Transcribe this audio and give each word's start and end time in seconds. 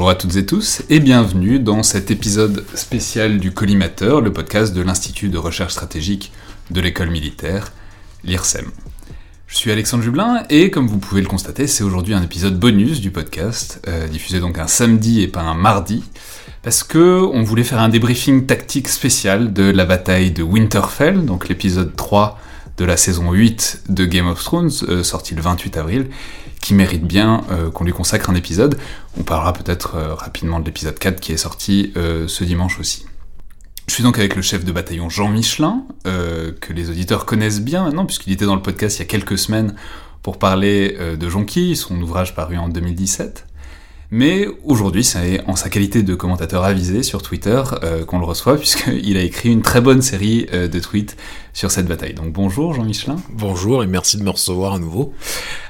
Bonjour 0.00 0.12
à 0.12 0.14
toutes 0.14 0.36
et 0.36 0.46
tous 0.46 0.80
et 0.88 0.98
bienvenue 0.98 1.58
dans 1.58 1.82
cet 1.82 2.10
épisode 2.10 2.64
spécial 2.74 3.38
du 3.38 3.52
Collimateur, 3.52 4.22
le 4.22 4.32
podcast 4.32 4.72
de 4.72 4.80
l'Institut 4.80 5.28
de 5.28 5.36
recherche 5.36 5.74
stratégique 5.74 6.32
de 6.70 6.80
l'école 6.80 7.10
militaire, 7.10 7.70
l'IRSEM. 8.24 8.64
Je 9.46 9.56
suis 9.56 9.70
Alexandre 9.70 10.02
Jublin 10.02 10.44
et 10.48 10.70
comme 10.70 10.86
vous 10.86 10.96
pouvez 10.96 11.20
le 11.20 11.26
constater, 11.26 11.66
c'est 11.66 11.84
aujourd'hui 11.84 12.14
un 12.14 12.22
épisode 12.22 12.58
bonus 12.58 13.02
du 13.02 13.10
podcast, 13.10 13.82
euh, 13.88 14.08
diffusé 14.08 14.40
donc 14.40 14.56
un 14.58 14.68
samedi 14.68 15.20
et 15.20 15.28
pas 15.28 15.42
un 15.42 15.52
mardi, 15.52 16.02
parce 16.62 16.82
que 16.82 17.20
on 17.34 17.42
voulait 17.42 17.62
faire 17.62 17.80
un 17.80 17.90
débriefing 17.90 18.46
tactique 18.46 18.88
spécial 18.88 19.52
de 19.52 19.64
la 19.64 19.84
bataille 19.84 20.30
de 20.30 20.42
Winterfell, 20.42 21.26
donc 21.26 21.46
l'épisode 21.50 21.94
3 21.94 22.40
de 22.78 22.86
la 22.86 22.96
saison 22.96 23.32
8 23.32 23.82
de 23.90 24.06
Game 24.06 24.28
of 24.28 24.42
Thrones, 24.42 24.70
euh, 24.88 25.02
sorti 25.02 25.34
le 25.34 25.42
28 25.42 25.76
avril, 25.76 26.06
qui 26.60 26.74
mérite 26.74 27.04
bien 27.04 27.44
euh, 27.50 27.70
qu'on 27.70 27.84
lui 27.84 27.92
consacre 27.92 28.30
un 28.30 28.34
épisode. 28.34 28.78
On 29.18 29.22
parlera 29.22 29.52
peut-être 29.52 29.96
euh, 29.96 30.14
rapidement 30.14 30.60
de 30.60 30.64
l'épisode 30.64 30.98
4 30.98 31.20
qui 31.20 31.32
est 31.32 31.36
sorti 31.36 31.92
ce 31.94 32.44
dimanche 32.44 32.78
aussi. 32.78 33.06
Je 33.88 33.94
suis 33.94 34.02
donc 34.02 34.18
avec 34.18 34.36
le 34.36 34.42
chef 34.42 34.64
de 34.64 34.70
bataillon 34.70 35.08
Jean 35.08 35.28
Michelin, 35.28 35.84
que 36.04 36.72
les 36.72 36.90
auditeurs 36.90 37.26
connaissent 37.26 37.60
bien 37.60 37.82
maintenant, 37.82 38.06
puisqu'il 38.06 38.32
était 38.32 38.44
dans 38.44 38.54
le 38.54 38.62
podcast 38.62 38.98
il 38.98 39.00
y 39.00 39.02
a 39.02 39.06
quelques 39.06 39.36
semaines 39.36 39.74
pour 40.22 40.38
parler 40.38 40.96
de 41.18 41.28
Jonqui, 41.28 41.74
son 41.74 42.00
ouvrage 42.00 42.36
paru 42.36 42.56
en 42.56 42.68
2017. 42.68 43.46
Mais 44.12 44.48
aujourd'hui, 44.64 45.04
c'est 45.04 45.40
en 45.46 45.54
sa 45.54 45.68
qualité 45.68 46.02
de 46.02 46.16
commentateur 46.16 46.64
avisé 46.64 47.04
sur 47.04 47.22
Twitter 47.22 47.62
euh, 47.84 48.04
qu'on 48.04 48.18
le 48.18 48.24
reçoit, 48.24 48.56
puisqu'il 48.58 49.16
a 49.16 49.22
écrit 49.22 49.50
une 49.50 49.62
très 49.62 49.80
bonne 49.80 50.02
série 50.02 50.46
euh, 50.52 50.66
de 50.66 50.80
tweets 50.80 51.16
sur 51.52 51.70
cette 51.70 51.86
bataille. 51.86 52.14
Donc 52.14 52.32
bonjour 52.32 52.74
Jean 52.74 52.84
Michelin. 52.84 53.16
Bonjour 53.30 53.84
et 53.84 53.86
merci 53.86 54.16
de 54.16 54.24
me 54.24 54.30
recevoir 54.30 54.74
à 54.74 54.78
nouveau. 54.80 55.14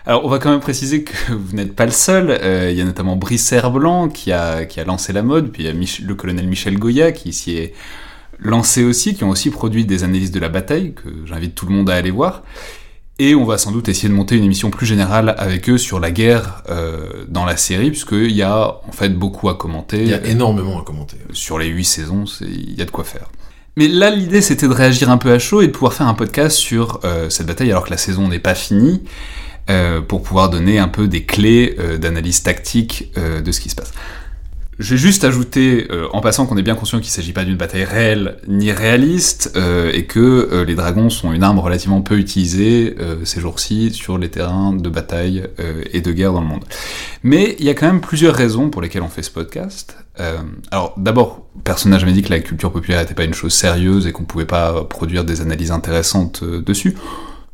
Alors 0.07 0.25
on 0.25 0.29
va 0.29 0.39
quand 0.39 0.51
même 0.51 0.61
préciser 0.61 1.05
que 1.05 1.13
vous 1.33 1.55
n'êtes 1.55 1.77
pas 1.77 1.85
le 1.85 1.93
seul. 1.93 2.31
Euh, 2.31 2.71
il 2.71 2.79
y 2.79 2.81
a 2.81 2.85
notamment 2.85 3.17
Brice 3.17 3.53
Herblanc 3.53 4.09
qui 4.09 4.33
a, 4.33 4.65
qui 4.65 4.81
a 4.81 4.85
lancé 4.85 5.13
la 5.13 5.23
mode, 5.23 5.53
puis 5.53 5.65
il 5.65 5.67
y 5.67 5.69
a 5.69 5.75
le 6.07 6.15
colonel 6.15 6.47
Michel 6.47 6.79
Goya 6.79 7.13
qui 7.13 7.35
s'y 7.35 7.57
est 7.57 7.75
lancé 8.39 8.85
aussi, 8.85 9.15
qui 9.15 9.23
ont 9.23 9.29
aussi 9.29 9.51
produit 9.51 9.85
des 9.85 10.03
analyses 10.03 10.31
de 10.31 10.41
la 10.41 10.49
bataille, 10.49 10.95
que 10.95 11.11
j'invite 11.27 11.55
tout 11.55 11.67
le 11.67 11.75
monde 11.75 11.91
à 11.91 11.95
aller 11.95 12.11
voir. 12.11 12.43
Et 13.23 13.35
on 13.35 13.45
va 13.45 13.59
sans 13.59 13.71
doute 13.71 13.91
essayer 13.91 14.09
de 14.09 14.15
monter 14.15 14.35
une 14.35 14.45
émission 14.45 14.71
plus 14.71 14.87
générale 14.87 15.35
avec 15.37 15.69
eux 15.69 15.77
sur 15.77 16.01
la 16.01 16.11
guerre 16.11 16.63
euh, 16.71 17.07
dans 17.29 17.45
la 17.45 17.59
série, 17.59 17.91
puisqu'il 17.91 18.31
y 18.31 18.41
a 18.41 18.81
en 18.89 18.93
fait 18.93 19.11
beaucoup 19.11 19.51
à 19.51 19.57
commenter. 19.57 20.01
Il 20.01 20.09
y 20.09 20.15
a 20.15 20.25
énormément 20.25 20.81
à 20.81 20.85
commenter. 20.85 21.19
Sur 21.35 21.59
les 21.59 21.67
huit 21.67 21.85
saisons, 21.85 22.25
il 22.41 22.79
y 22.79 22.81
a 22.81 22.87
de 22.87 22.91
quoi 22.91 23.05
faire. 23.05 23.29
Mais 23.77 23.89
là, 23.89 24.09
l'idée, 24.09 24.41
c'était 24.41 24.67
de 24.67 24.73
réagir 24.73 25.11
un 25.11 25.19
peu 25.19 25.33
à 25.33 25.39
chaud 25.39 25.61
et 25.61 25.67
de 25.67 25.73
pouvoir 25.73 25.93
faire 25.93 26.09
un 26.09 26.15
podcast 26.15 26.57
sur 26.57 27.01
euh, 27.05 27.29
cette 27.29 27.47
bataille 27.47 27.71
alors 27.71 27.85
que 27.85 27.91
la 27.91 27.99
saison 27.99 28.27
n'est 28.27 28.39
pas 28.39 28.55
finie, 28.55 29.03
euh, 29.69 30.01
pour 30.01 30.23
pouvoir 30.23 30.49
donner 30.49 30.79
un 30.79 30.89
peu 30.89 31.07
des 31.07 31.27
clés 31.27 31.77
d'analyse 32.01 32.43
tactique 32.43 33.13
de 33.17 33.53
ce 33.53 33.61
qui 33.61 33.69
se 33.69 33.75
passe. 33.75 33.93
Je 34.81 34.95
vais 34.95 34.99
juste 34.99 35.25
ajouter, 35.25 35.89
euh, 35.91 36.09
en 36.15 36.23
passant, 36.23 36.47
qu'on 36.47 36.57
est 36.57 36.63
bien 36.63 36.75
conscient 36.75 37.01
qu'il 37.01 37.09
ne 37.09 37.13
s'agit 37.13 37.35
pas 37.35 37.45
d'une 37.45 37.59
bataille 37.59 37.85
réelle 37.85 38.39
ni 38.49 38.73
réaliste, 38.73 39.53
euh, 39.55 39.93
et 39.93 40.07
que 40.07 40.19
euh, 40.19 40.65
les 40.65 40.75
dragons 40.75 41.11
sont 41.11 41.35
une 41.35 41.43
arme 41.43 41.59
relativement 41.59 42.01
peu 42.01 42.17
utilisée 42.17 42.97
ces 43.25 43.43
jours-ci 43.43 43.91
sur 43.93 44.17
les 44.17 44.31
terrains 44.31 44.73
de 44.73 44.89
bataille 44.89 45.45
et 45.93 46.01
de 46.01 46.13
guerre 46.13 46.33
dans 46.33 46.41
le 46.41 46.47
monde. 46.47 46.65
Mais 47.23 47.57
il 47.59 47.67
y 47.67 47.69
a 47.69 47.75
quand 47.75 47.87
même 47.87 48.01
plusieurs 48.01 48.35
raisons 48.35 48.71
pour 48.71 48.81
lesquelles 48.81 49.03
on 49.03 49.09
fait 49.09 49.23
ce 49.23 49.31
podcast. 49.31 49.97
alors 50.71 50.95
d'abord, 50.97 51.47
personnage 51.65 52.05
m'a 52.05 52.13
dit 52.13 52.23
que 52.23 52.31
la 52.31 52.41
culture 52.41 52.73
populaire 52.73 53.01
n'était 53.01 53.15
pas 53.15 53.25
une 53.25 53.35
chose 53.35 53.53
sérieuse 53.53 54.07
et 54.07 54.13
qu'on 54.13 54.23
ne 54.23 54.29
pouvait 54.29 54.47
pas 54.47 54.85
produire 54.85 55.25
des 55.25 55.43
analyses 55.43 55.73
intéressantes 55.73 56.43
dessus. 56.43 56.97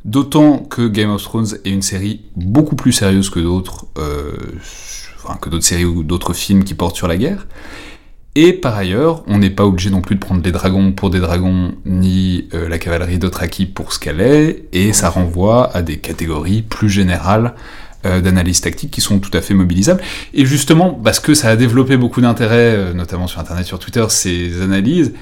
D'autant 0.04 0.58
que 0.58 0.86
Game 0.86 1.10
of 1.10 1.22
Thrones 1.22 1.58
est 1.64 1.70
une 1.70 1.82
série 1.82 2.22
beaucoup 2.36 2.76
plus 2.76 2.92
sérieuse 2.92 3.30
que 3.30 3.40
d'autres 3.40 3.86
que 5.34 5.50
d'autres 5.50 5.64
séries 5.64 5.84
ou 5.84 6.02
d'autres 6.04 6.32
films 6.32 6.64
qui 6.64 6.74
portent 6.74 6.96
sur 6.96 7.08
la 7.08 7.16
guerre. 7.16 7.46
Et 8.38 8.52
par 8.52 8.76
ailleurs, 8.76 9.24
on 9.28 9.38
n'est 9.38 9.50
pas 9.50 9.64
obligé 9.64 9.88
non 9.88 10.02
plus 10.02 10.14
de 10.14 10.20
prendre 10.20 10.42
les 10.44 10.52
dragons 10.52 10.92
pour 10.92 11.08
des 11.08 11.20
dragons, 11.20 11.74
ni 11.86 12.48
euh, 12.52 12.68
la 12.68 12.78
cavalerie 12.78 13.18
d'Othraki 13.18 13.64
pour 13.64 13.94
ce 13.94 13.98
qu'elle 13.98 14.20
est, 14.20 14.64
et 14.74 14.92
ça 14.92 15.08
renvoie 15.08 15.74
à 15.74 15.80
des 15.80 15.96
catégories 15.96 16.60
plus 16.60 16.90
générales 16.90 17.54
euh, 18.04 18.20
d'analyse 18.20 18.60
tactique 18.60 18.90
qui 18.90 19.00
sont 19.00 19.20
tout 19.20 19.30
à 19.32 19.40
fait 19.40 19.54
mobilisables. 19.54 20.02
Et 20.34 20.44
justement, 20.44 20.90
parce 20.90 21.18
que 21.18 21.32
ça 21.32 21.48
a 21.48 21.56
développé 21.56 21.96
beaucoup 21.96 22.20
d'intérêt, 22.20 22.74
euh, 22.74 22.92
notamment 22.92 23.26
sur 23.26 23.40
Internet, 23.40 23.64
sur 23.64 23.78
Twitter, 23.78 24.04
ces 24.10 24.60
analyses, 24.60 25.14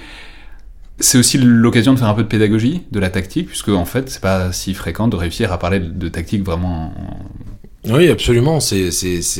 c'est 0.98 1.16
aussi 1.16 1.38
l'occasion 1.38 1.94
de 1.94 2.00
faire 2.00 2.08
un 2.08 2.14
peu 2.14 2.24
de 2.24 2.28
pédagogie 2.28 2.82
de 2.90 2.98
la 2.98 3.10
tactique, 3.10 3.46
puisque 3.46 3.68
en 3.68 3.84
fait, 3.84 4.10
c'est 4.10 4.20
pas 4.20 4.52
si 4.52 4.74
fréquent 4.74 5.06
de 5.06 5.14
réussir 5.14 5.52
à 5.52 5.58
parler 5.60 5.78
de 5.78 6.08
tactique 6.08 6.44
vraiment 6.44 6.92
oui, 7.86 8.08
absolument. 8.08 8.60
C'est 8.60 8.90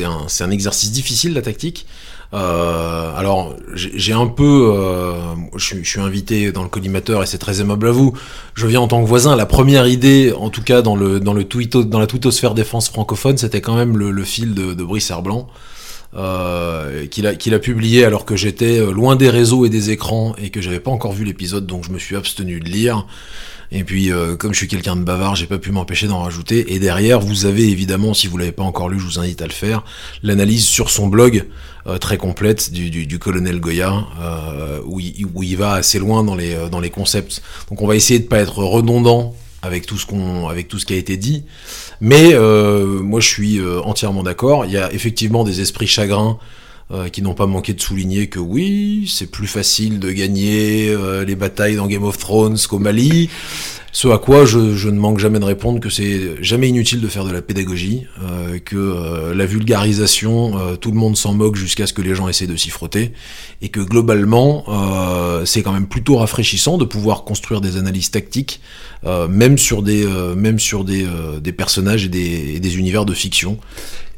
un, 0.04 0.50
exercice 0.50 0.92
difficile, 0.92 1.34
la 1.34 1.42
tactique. 1.42 1.86
Euh, 2.32 3.16
alors, 3.16 3.54
j'ai 3.74 4.12
un 4.12 4.26
peu, 4.26 4.72
euh, 4.74 5.12
je, 5.56 5.82
suis 5.82 6.00
invité 6.00 6.50
dans 6.50 6.64
le 6.64 6.68
collimateur 6.68 7.22
et 7.22 7.26
c'est 7.26 7.38
très 7.38 7.60
aimable 7.60 7.88
à 7.88 7.92
vous. 7.92 8.12
Je 8.54 8.66
viens 8.66 8.80
en 8.80 8.88
tant 8.88 9.02
que 9.02 9.08
voisin. 9.08 9.36
La 9.36 9.46
première 9.46 9.86
idée, 9.86 10.32
en 10.36 10.50
tout 10.50 10.62
cas 10.62 10.82
dans 10.82 10.96
le 10.96 11.20
dans 11.20 11.32
le 11.32 11.44
dans 11.84 11.98
la 12.00 12.06
twittosphère 12.06 12.54
défense 12.54 12.88
francophone, 12.88 13.38
c'était 13.38 13.60
quand 13.60 13.76
même 13.76 13.96
le, 13.96 14.24
fil 14.24 14.54
de, 14.54 14.74
Brice 14.82 15.10
Herblanc. 15.10 15.48
Euh, 16.16 17.08
qu'il 17.08 17.26
a, 17.26 17.34
qu'il 17.34 17.54
a 17.54 17.58
publié 17.58 18.04
alors 18.04 18.24
que 18.24 18.36
j'étais 18.36 18.78
loin 18.78 19.16
des 19.16 19.30
réseaux 19.30 19.66
et 19.66 19.68
des 19.68 19.90
écrans 19.90 20.36
et 20.38 20.50
que 20.50 20.60
j'avais 20.60 20.78
pas 20.78 20.92
encore 20.92 21.12
vu 21.12 21.24
l'épisode, 21.24 21.66
donc 21.66 21.84
je 21.84 21.90
me 21.90 21.98
suis 21.98 22.14
abstenu 22.14 22.60
de 22.60 22.68
lire. 22.68 23.04
Et 23.72 23.84
puis, 23.84 24.12
euh, 24.12 24.36
comme 24.36 24.52
je 24.52 24.58
suis 24.58 24.68
quelqu'un 24.68 24.96
de 24.96 25.02
bavard, 25.02 25.36
j'ai 25.36 25.46
pas 25.46 25.58
pu 25.58 25.72
m'empêcher 25.72 26.06
d'en 26.06 26.20
rajouter. 26.20 26.74
Et 26.74 26.78
derrière, 26.78 27.20
vous 27.20 27.46
avez 27.46 27.68
évidemment, 27.68 28.14
si 28.14 28.26
vous 28.26 28.36
l'avez 28.36 28.52
pas 28.52 28.62
encore 28.62 28.88
lu, 28.88 28.98
je 28.98 29.04
vous 29.04 29.18
invite 29.18 29.42
à 29.42 29.46
le 29.46 29.52
faire, 29.52 29.84
l'analyse 30.22 30.64
sur 30.64 30.90
son 30.90 31.08
blog 31.08 31.44
euh, 31.86 31.98
très 31.98 32.16
complète 32.16 32.72
du, 32.72 32.90
du, 32.90 33.06
du 33.06 33.18
colonel 33.18 33.60
Goya, 33.60 34.04
euh, 34.20 34.80
où, 34.84 35.00
il, 35.00 35.26
où, 35.34 35.42
il, 35.42 35.56
va 35.56 35.72
assez 35.74 35.98
loin 35.98 36.24
dans 36.24 36.34
les, 36.34 36.56
dans 36.70 36.80
les 36.80 36.90
concepts. 36.90 37.42
Donc, 37.70 37.82
on 37.82 37.86
va 37.86 37.96
essayer 37.96 38.20
de 38.20 38.26
pas 38.26 38.38
être 38.38 38.58
redondant 38.58 39.34
avec 39.62 39.86
tout 39.86 39.96
ce 39.96 40.06
qu'on, 40.06 40.48
avec 40.48 40.68
tout 40.68 40.78
ce 40.78 40.86
qui 40.86 40.92
a 40.92 40.96
été 40.96 41.16
dit. 41.16 41.44
Mais 42.00 42.34
moi, 42.34 43.20
je 43.20 43.28
suis 43.28 43.60
entièrement 43.82 44.22
d'accord. 44.22 44.66
Il 44.66 44.72
y 44.72 44.76
a 44.76 44.92
effectivement 44.92 45.42
des 45.42 45.62
esprits 45.62 45.86
chagrins 45.86 46.38
euh, 46.90 47.08
qui 47.08 47.22
n'ont 47.22 47.34
pas 47.34 47.46
manqué 47.46 47.72
de 47.72 47.80
souligner 47.80 48.28
que 48.28 48.38
oui, 48.38 49.10
c'est 49.12 49.30
plus 49.30 49.46
facile 49.46 49.98
de 50.00 50.10
gagner 50.10 50.90
euh, 50.90 51.24
les 51.24 51.34
batailles 51.34 51.76
dans 51.76 51.86
Game 51.86 52.04
of 52.04 52.18
Thrones 52.18 52.58
qu'au 52.68 52.78
Mali. 52.78 53.30
Ce 53.94 54.08
à 54.08 54.18
quoi 54.18 54.44
je, 54.44 54.74
je, 54.74 54.88
ne 54.88 54.98
manque 54.98 55.20
jamais 55.20 55.38
de 55.38 55.44
répondre 55.44 55.78
que 55.78 55.88
c'est 55.88 56.42
jamais 56.42 56.68
inutile 56.68 57.00
de 57.00 57.06
faire 57.06 57.24
de 57.24 57.30
la 57.30 57.42
pédagogie, 57.42 58.08
euh, 58.24 58.58
que 58.58 58.74
euh, 58.74 59.34
la 59.36 59.46
vulgarisation, 59.46 60.58
euh, 60.58 60.74
tout 60.74 60.90
le 60.90 60.96
monde 60.96 61.16
s'en 61.16 61.32
moque 61.32 61.54
jusqu'à 61.54 61.86
ce 61.86 61.92
que 61.92 62.02
les 62.02 62.12
gens 62.16 62.26
essaient 62.26 62.48
de 62.48 62.56
s'y 62.56 62.70
frotter, 62.70 63.12
et 63.62 63.68
que 63.68 63.78
globalement, 63.78 64.64
c'est 65.46 65.62
quand 65.62 65.72
même 65.72 65.86
plutôt 65.86 66.16
rafraîchissant 66.16 66.76
de 66.76 66.84
pouvoir 66.84 67.22
construire 67.22 67.60
des 67.60 67.76
analyses 67.76 68.10
tactiques, 68.10 68.60
même 69.28 69.58
sur 69.58 69.82
des, 69.82 70.04
même 70.36 70.58
sur 70.58 70.84
des, 70.84 71.06
des 71.40 71.52
personnages 71.52 72.04
et 72.04 72.08
des, 72.08 72.54
et 72.56 72.60
des 72.60 72.78
univers 72.78 73.04
de 73.06 73.14
fiction. 73.14 73.58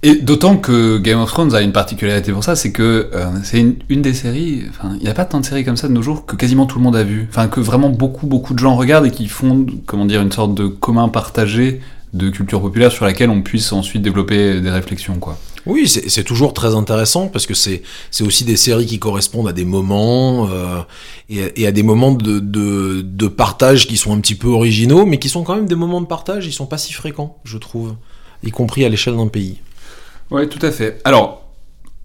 Et 0.02 0.16
d'autant 0.16 0.56
que 0.56 0.98
Game 0.98 1.18
of 1.18 1.30
Thrones 1.30 1.54
a 1.54 1.62
une 1.62 1.72
particularité 1.72 2.32
pour 2.32 2.44
ça, 2.44 2.54
c'est 2.54 2.70
que 2.70 3.10
euh, 3.12 3.26
c'est 3.42 3.64
une, 3.88 4.02
des 4.02 4.14
séries, 4.14 4.64
enfin, 4.68 4.94
il 4.96 5.02
n'y 5.02 5.08
a 5.08 5.14
pas 5.14 5.24
tant 5.24 5.40
de 5.40 5.44
séries 5.44 5.64
comme 5.64 5.76
ça 5.76 5.88
de 5.88 5.92
nos 5.92 6.02
jours 6.02 6.26
que 6.26 6.36
quasiment 6.36 6.66
tout 6.66 6.78
le 6.78 6.84
monde 6.84 6.96
a 6.96 7.02
vu. 7.02 7.26
Enfin, 7.30 7.48
que 7.48 7.60
vraiment 7.60 7.88
beaucoup, 7.88 8.26
beaucoup 8.26 8.54
de 8.54 8.58
gens 8.58 8.76
regardent 8.76 9.06
et 9.06 9.10
qui 9.10 9.26
font, 9.26 9.66
comment 9.86 10.04
dire, 10.04 10.20
une 10.20 10.32
sorte 10.32 10.54
de 10.54 10.66
commun 10.66 11.08
partagé 11.08 11.80
de 12.12 12.30
culture 12.30 12.60
populaire 12.60 12.92
sur 12.92 13.04
laquelle 13.04 13.30
on 13.30 13.42
puisse 13.42 13.72
ensuite 13.72 14.02
développer 14.02 14.60
des 14.60 14.70
réflexions, 14.70 15.18
quoi. 15.18 15.38
Oui, 15.66 15.88
c'est 15.88 16.22
toujours 16.22 16.54
très 16.54 16.76
intéressant 16.76 17.26
parce 17.26 17.44
que 17.44 17.54
c'est 17.54 17.82
aussi 18.20 18.44
des 18.44 18.56
séries 18.56 18.86
qui 18.86 19.00
correspondent 19.00 19.48
à 19.48 19.52
des 19.52 19.64
moments 19.64 20.48
euh, 20.48 20.82
et, 21.28 21.62
et, 21.62 21.66
à 21.66 21.72
des 21.72 21.82
moments 21.82 22.12
de, 22.12 22.38
de, 22.38 23.02
de 23.02 23.26
partage 23.26 23.88
qui 23.88 23.96
sont 23.96 24.14
un 24.14 24.20
petit 24.20 24.36
peu 24.36 24.46
originaux, 24.46 25.04
mais 25.06 25.18
qui 25.18 25.28
sont 25.28 25.42
quand 25.42 25.56
même 25.56 25.66
des 25.66 25.74
moments 25.74 26.00
de 26.00 26.06
partage, 26.06 26.46
ils 26.46 26.52
sont 26.52 26.66
pas 26.66 26.78
si 26.78 26.92
fréquents, 26.92 27.38
je 27.42 27.58
trouve, 27.58 27.96
y 28.44 28.52
compris 28.52 28.84
à 28.84 28.88
l'échelle 28.88 29.16
d'un 29.16 29.26
pays. 29.26 29.58
Ouais, 30.30 30.48
tout 30.48 30.64
à 30.64 30.70
fait. 30.70 31.00
Alors, 31.04 31.46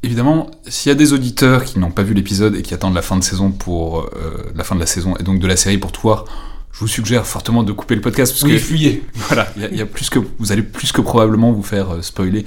évidemment, 0.04 0.50
s'il 0.68 0.90
y 0.90 0.92
a 0.92 0.96
des 0.96 1.14
auditeurs 1.14 1.64
qui 1.64 1.80
n'ont 1.80 1.92
pas 1.92 2.04
vu 2.04 2.14
l'épisode 2.14 2.56
et 2.56 2.62
qui 2.62 2.74
attendent 2.74 2.96
la 2.96 3.02
fin 3.02 3.18
de 3.18 3.24
saison 3.24 3.52
pour 3.52 4.02
euh, 4.02 4.52
la 4.56 4.64
fin 4.64 4.76
de 4.76 4.80
la 4.80 4.86
saison 4.86 5.16
et 5.20 5.24
donc 5.24 5.40
de 5.40 5.48
la 5.48 5.58
série 5.58 5.78
pour 5.78 5.92
tout 5.92 6.02
voir, 6.02 6.26
je 6.72 6.80
vous 6.80 6.88
suggère 6.88 7.26
fortement 7.26 7.64
de 7.64 7.72
couper 7.72 7.96
le 7.96 8.02
podcast 8.02 8.34
parce 8.34 8.44
oui, 8.44 8.54
que 8.54 8.58
fuyez. 8.60 9.04
Voilà, 9.28 9.48
il 9.56 9.78
y, 9.78 9.82
a 9.82 9.86
plus 9.86 10.10
que 10.10 10.20
vous 10.40 10.52
allez 10.52 10.64
plus 10.64 10.92
que 10.92 11.02
probablement 11.02 11.52
vous 11.52 11.64
faire 11.64 11.96
euh, 11.96 12.02
spoiler 12.02 12.46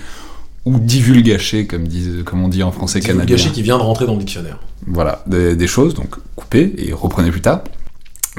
ou 0.65 0.79
divulgacher 0.79 1.67
comme 1.67 1.87
disent 1.87 2.23
comme 2.25 2.43
on 2.43 2.49
dit 2.49 2.63
en 2.63 2.73
français 2.73 3.01
canadien. 3.01 3.25
Divulgacher 3.25 3.51
qui 3.53 3.63
vient 3.63 3.77
de 3.77 3.83
rentrer 3.83 4.07
dans 4.07 4.15
le 4.15 4.21
dictionnaire. 4.21 4.59
Voilà, 4.87 5.23
des, 5.27 5.57
des 5.57 5.67
choses 5.67 5.95
donc 5.95 6.17
coupez 6.37 6.73
et 6.79 6.93
reprenez 6.93 7.31
plus 7.31 7.43
tard. 7.43 7.63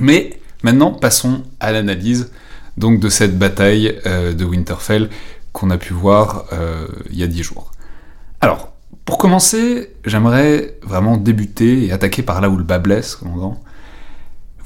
Mais 0.02 0.40
maintenant 0.64 0.92
passons 0.92 1.44
à 1.60 1.72
l'analyse 1.72 2.32
donc 2.78 3.00
de 3.00 3.10
cette 3.10 3.38
bataille 3.38 3.96
euh, 4.06 4.34
de 4.34 4.44
Winterfell 4.44 5.10
qu'on 5.56 5.72
a 5.72 5.78
pu 5.78 5.94
voir 5.94 6.46
euh, 6.52 6.86
il 7.10 7.18
y 7.18 7.24
a 7.24 7.28
dix 7.28 7.42
jours. 7.42 7.72
Alors, 8.42 8.74
pour 9.06 9.18
commencer, 9.18 9.96
j'aimerais 10.06 10.78
vraiment 10.84 11.16
débuter 11.16 11.86
et 11.86 11.94
attaquer 11.94 12.24
par 12.24 12.42
là 12.42 12.50
où 12.50 12.58
le 12.58 12.64
bas 12.64 12.78
blesse, 12.78 13.16
commandant. 13.16 13.62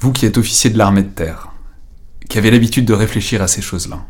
Vous 0.00 0.12
qui 0.12 0.26
êtes 0.26 0.36
officier 0.36 0.68
de 0.68 0.76
l'armée 0.76 1.02
de 1.02 1.08
terre, 1.08 1.52
qui 2.28 2.38
avez 2.38 2.50
l'habitude 2.50 2.86
de 2.86 2.92
réfléchir 2.92 3.40
à 3.40 3.46
ces 3.46 3.62
choses-là, 3.62 4.00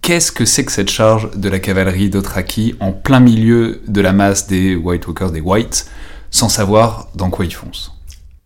qu'est-ce 0.00 0.32
que 0.32 0.46
c'est 0.46 0.64
que 0.64 0.72
cette 0.72 0.90
charge 0.90 1.30
de 1.32 1.48
la 1.50 1.58
cavalerie 1.58 2.08
d'Othraki 2.08 2.76
en 2.80 2.92
plein 2.92 3.20
milieu 3.20 3.82
de 3.86 4.00
la 4.00 4.14
masse 4.14 4.46
des 4.46 4.76
White 4.76 5.06
Walkers, 5.06 5.32
des 5.32 5.42
Whites, 5.42 5.86
sans 6.30 6.48
savoir 6.48 7.08
dans 7.14 7.28
quoi 7.28 7.44
ils 7.44 7.54
foncent? 7.54 7.92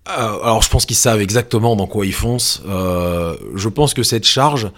Euh, 0.08 0.42
Alors 0.42 0.62
je 0.62 0.70
pense 0.70 0.86
qu'ils 0.86 0.96
savent 0.96 1.20
exactement 1.20 1.76
dans 1.76 1.86
quoi 1.86 2.04
ils 2.04 2.14
foncent. 2.14 2.62
Euh, 2.66 3.36
je 3.54 3.68
pense 3.68 3.94
que 3.94 4.02
cette 4.02 4.24
charge, 4.24 4.72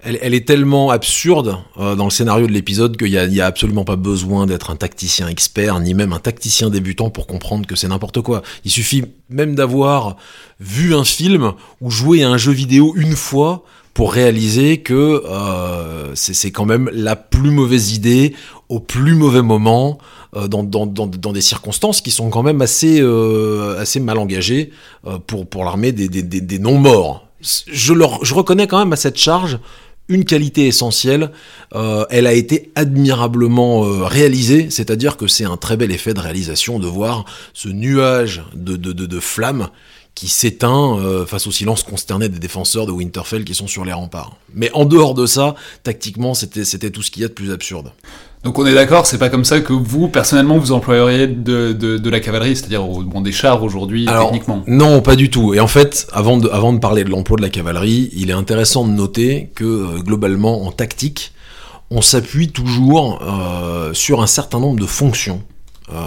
elle, 0.00 0.34
est 0.34 0.46
tellement 0.46 0.90
absurde 0.90 1.58
euh, 1.78 1.94
dans 1.94 2.04
le 2.04 2.10
scénario 2.10 2.46
de 2.46 2.52
l'épisode 2.52 2.96
qu'il 2.96 3.10
n'y 3.10 3.40
a, 3.40 3.46
absolument 3.46 3.84
pas 3.84 3.96
besoin 3.96 4.46
d'être 4.46 4.70
un 4.70 4.76
tacticien 4.76 5.28
expert, 5.28 5.80
ni 5.80 5.94
même 5.94 6.12
un 6.12 6.18
tacticien 6.18 6.70
débutant 6.70 7.10
pour 7.10 7.26
comprendre 7.26 7.66
que 7.66 7.76
c'est 7.76 7.88
n'importe 7.88 8.20
quoi. 8.20 8.42
Il 8.64 8.70
suffit 8.70 9.04
même 9.30 9.54
d'avoir 9.54 10.16
vu 10.60 10.94
un 10.94 11.04
film 11.04 11.52
ou 11.80 11.90
joué 11.90 12.22
à 12.22 12.30
un 12.30 12.36
jeu 12.36 12.52
vidéo 12.52 12.94
une 12.96 13.16
fois 13.16 13.64
pour 13.94 14.12
réaliser 14.12 14.78
que 14.78 15.22
euh, 15.26 16.14
c'est 16.14 16.50
quand 16.50 16.66
même 16.66 16.90
la 16.92 17.16
plus 17.16 17.50
mauvaise 17.50 17.94
idée 17.94 18.34
au 18.68 18.78
plus 18.78 19.14
mauvais 19.14 19.42
moment, 19.42 19.96
euh, 20.36 20.46
dans, 20.48 21.06
des 21.32 21.40
circonstances 21.40 22.02
qui 22.02 22.10
sont 22.10 22.28
quand 22.28 22.42
même 22.42 22.60
assez, 22.60 23.00
mal 23.00 24.18
engagées 24.18 24.72
pour, 25.26 25.64
l'armée 25.64 25.92
des, 25.92 26.58
non-morts. 26.58 27.26
Je, 27.40 27.94
je 28.22 28.34
reconnais 28.34 28.66
quand 28.66 28.78
même 28.78 28.92
à 28.92 28.96
cette 28.96 29.16
charge 29.16 29.58
une 30.08 30.24
qualité 30.24 30.66
essentielle, 30.66 31.32
euh, 31.74 32.04
elle 32.10 32.26
a 32.26 32.32
été 32.32 32.70
admirablement 32.74 33.84
euh, 33.84 34.04
réalisée, 34.04 34.70
c'est-à-dire 34.70 35.16
que 35.16 35.26
c'est 35.26 35.44
un 35.44 35.56
très 35.56 35.76
bel 35.76 35.90
effet 35.90 36.14
de 36.14 36.20
réalisation 36.20 36.78
de 36.78 36.86
voir 36.86 37.24
ce 37.54 37.68
nuage 37.68 38.44
de, 38.54 38.76
de, 38.76 38.92
de, 38.92 39.20
flammes 39.20 39.68
qui 40.14 40.28
s'éteint 40.28 40.98
euh, 40.98 41.26
face 41.26 41.46
au 41.46 41.50
silence 41.50 41.82
consterné 41.82 42.28
des 42.28 42.38
défenseurs 42.38 42.86
de 42.86 42.92
Winterfell 42.92 43.44
qui 43.44 43.54
sont 43.54 43.66
sur 43.66 43.84
les 43.84 43.92
remparts. 43.92 44.36
Mais 44.54 44.70
en 44.72 44.84
dehors 44.84 45.14
de 45.14 45.26
ça, 45.26 45.56
tactiquement, 45.82 46.34
c'était, 46.34 46.64
c'était 46.64 46.90
tout 46.90 47.02
ce 47.02 47.10
qu'il 47.10 47.22
y 47.22 47.24
a 47.24 47.28
de 47.28 47.34
plus 47.34 47.52
absurde. 47.52 47.92
Donc 48.46 48.60
on 48.60 48.66
est 48.66 48.74
d'accord, 48.74 49.06
c'est 49.06 49.18
pas 49.18 49.28
comme 49.28 49.44
ça 49.44 49.58
que 49.58 49.72
vous, 49.72 50.06
personnellement, 50.06 50.56
vous 50.56 50.70
employeriez 50.70 51.26
de, 51.26 51.72
de, 51.72 51.98
de 51.98 52.10
la 52.10 52.20
cavalerie, 52.20 52.54
c'est-à-dire 52.54 52.84
bon, 52.84 53.20
des 53.20 53.32
chars 53.32 53.64
aujourd'hui, 53.64 54.06
techniquement 54.06 54.62
Non, 54.68 55.02
pas 55.02 55.16
du 55.16 55.30
tout. 55.30 55.52
Et 55.52 55.58
en 55.58 55.66
fait, 55.66 56.06
avant 56.12 56.36
de, 56.36 56.48
avant 56.50 56.72
de 56.72 56.78
parler 56.78 57.02
de 57.02 57.10
l'emploi 57.10 57.36
de 57.36 57.42
la 57.42 57.48
cavalerie, 57.48 58.08
il 58.14 58.30
est 58.30 58.34
intéressant 58.34 58.86
de 58.86 58.92
noter 58.92 59.50
que, 59.56 59.64
euh, 59.64 59.98
globalement, 59.98 60.64
en 60.64 60.70
tactique, 60.70 61.32
on 61.90 62.02
s'appuie 62.02 62.52
toujours 62.52 63.20
euh, 63.20 63.92
sur 63.94 64.22
un 64.22 64.28
certain 64.28 64.60
nombre 64.60 64.78
de 64.78 64.86
fonctions 64.86 65.42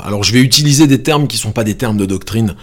alors 0.03 0.23
je 0.23 0.33
vais 0.33 0.41
utiliser 0.41 0.87
des 0.87 1.01
termes 1.01 1.27
qui 1.27 1.37
sont 1.37 1.51
pas 1.51 1.63
des 1.63 1.75
termes 1.75 1.97
de 1.97 2.05
doctrine 2.05 2.55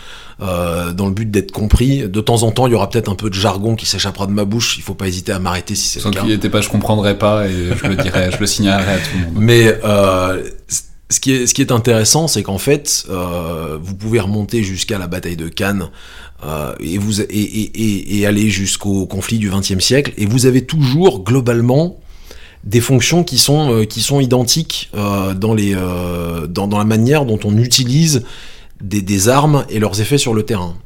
euh, 0.42 0.92
dans 0.92 1.06
le 1.06 1.12
but 1.12 1.30
d'être 1.30 1.50
compris. 1.50 2.08
De 2.08 2.20
temps 2.20 2.42
en 2.42 2.50
temps, 2.50 2.66
il 2.66 2.72
y 2.72 2.74
aura 2.74 2.90
peut-être 2.90 3.10
un 3.10 3.14
peu 3.14 3.30
de 3.30 3.34
jargon 3.34 3.74
qui 3.74 3.86
s'échappera 3.86 4.26
de 4.26 4.32
ma 4.32 4.44
bouche. 4.44 4.76
Il 4.76 4.82
faut 4.82 4.94
pas 4.94 5.08
hésiter 5.08 5.32
à 5.32 5.38
m'arrêter 5.38 5.74
si 5.74 5.88
c'est 5.88 6.04
le 6.04 6.10
cas. 6.10 6.20
Sans 6.20 6.50
pas, 6.50 6.60
je 6.60 6.68
comprendrais 6.68 7.16
pas 7.18 7.46
et 7.46 7.70
je 7.74 7.86
le 7.86 7.96
dirais, 7.96 8.30
je 8.30 8.38
le 8.38 8.46
signalerai 8.46 8.92
à 8.92 8.98
tout 8.98 9.16
le 9.18 9.24
monde. 9.24 9.34
Mais 9.38 9.78
euh, 9.84 10.42
ce 11.08 11.20
qui 11.20 11.32
est, 11.32 11.46
ce 11.46 11.54
qui 11.54 11.62
est 11.62 11.72
intéressant, 11.72 12.28
c'est 12.28 12.42
qu'en 12.42 12.58
fait, 12.58 13.06
euh, 13.08 13.78
vous 13.80 13.94
pouvez 13.94 14.20
remonter 14.20 14.62
jusqu'à 14.62 14.98
la 14.98 15.06
bataille 15.06 15.36
de 15.36 15.48
Cannes 15.48 15.88
euh, 16.44 16.74
et, 16.80 16.98
vous, 16.98 17.22
et, 17.22 17.24
et, 17.30 18.18
et 18.18 18.26
aller 18.26 18.50
jusqu'au 18.50 19.06
conflit 19.06 19.38
du 19.38 19.50
XXe 19.50 19.78
siècle, 19.78 20.12
et 20.18 20.26
vous 20.26 20.46
avez 20.46 20.66
toujours 20.66 21.24
globalement 21.24 21.98
des 22.66 22.80
fonctions 22.80 23.24
qui 23.24 23.38
sont, 23.38 23.72
euh, 23.72 23.84
qui 23.84 24.02
sont 24.02 24.20
identiques 24.20 24.90
euh, 24.94 25.34
dans, 25.34 25.54
les, 25.54 25.74
euh, 25.74 26.46
dans, 26.46 26.66
dans, 26.66 26.78
la 26.78 26.84
manière 26.84 27.24
dont 27.24 27.38
on 27.44 27.56
utilise 27.56 28.24
des, 28.82 29.00
des, 29.00 29.28
armes 29.28 29.64
et 29.70 29.78
leurs 29.78 30.00
effets 30.00 30.18
sur 30.18 30.34
le 30.34 30.42
terrain. 30.42 30.76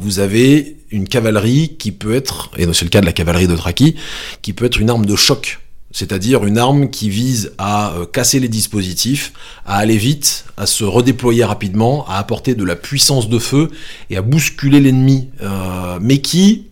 vous 0.00 0.18
avez 0.18 0.76
une 0.90 1.06
cavalerie 1.06 1.76
qui 1.78 1.92
peut 1.92 2.14
être, 2.14 2.50
et 2.58 2.66
c'est 2.72 2.84
le 2.84 2.90
cas 2.90 3.00
de 3.00 3.06
la 3.06 3.12
cavalerie 3.12 3.46
de 3.46 3.54
Traki, 3.54 3.94
qui 4.40 4.52
peut 4.52 4.64
être 4.64 4.80
une 4.80 4.90
arme 4.90 5.06
de 5.06 5.14
choc. 5.14 5.60
C'est-à-dire 5.92 6.44
une 6.46 6.56
arme 6.58 6.88
qui 6.88 7.10
vise 7.10 7.52
à 7.58 7.94
casser 8.12 8.40
les 8.40 8.48
dispositifs, 8.48 9.34
à 9.66 9.76
aller 9.76 9.98
vite, 9.98 10.46
à 10.56 10.66
se 10.66 10.82
redéployer 10.82 11.44
rapidement, 11.44 12.06
à 12.08 12.16
apporter 12.16 12.54
de 12.54 12.64
la 12.64 12.74
puissance 12.76 13.28
de 13.28 13.38
feu 13.38 13.70
et 14.10 14.16
à 14.16 14.22
bousculer 14.22 14.80
l'ennemi, 14.80 15.28
mais 16.00 16.18
qui, 16.22 16.71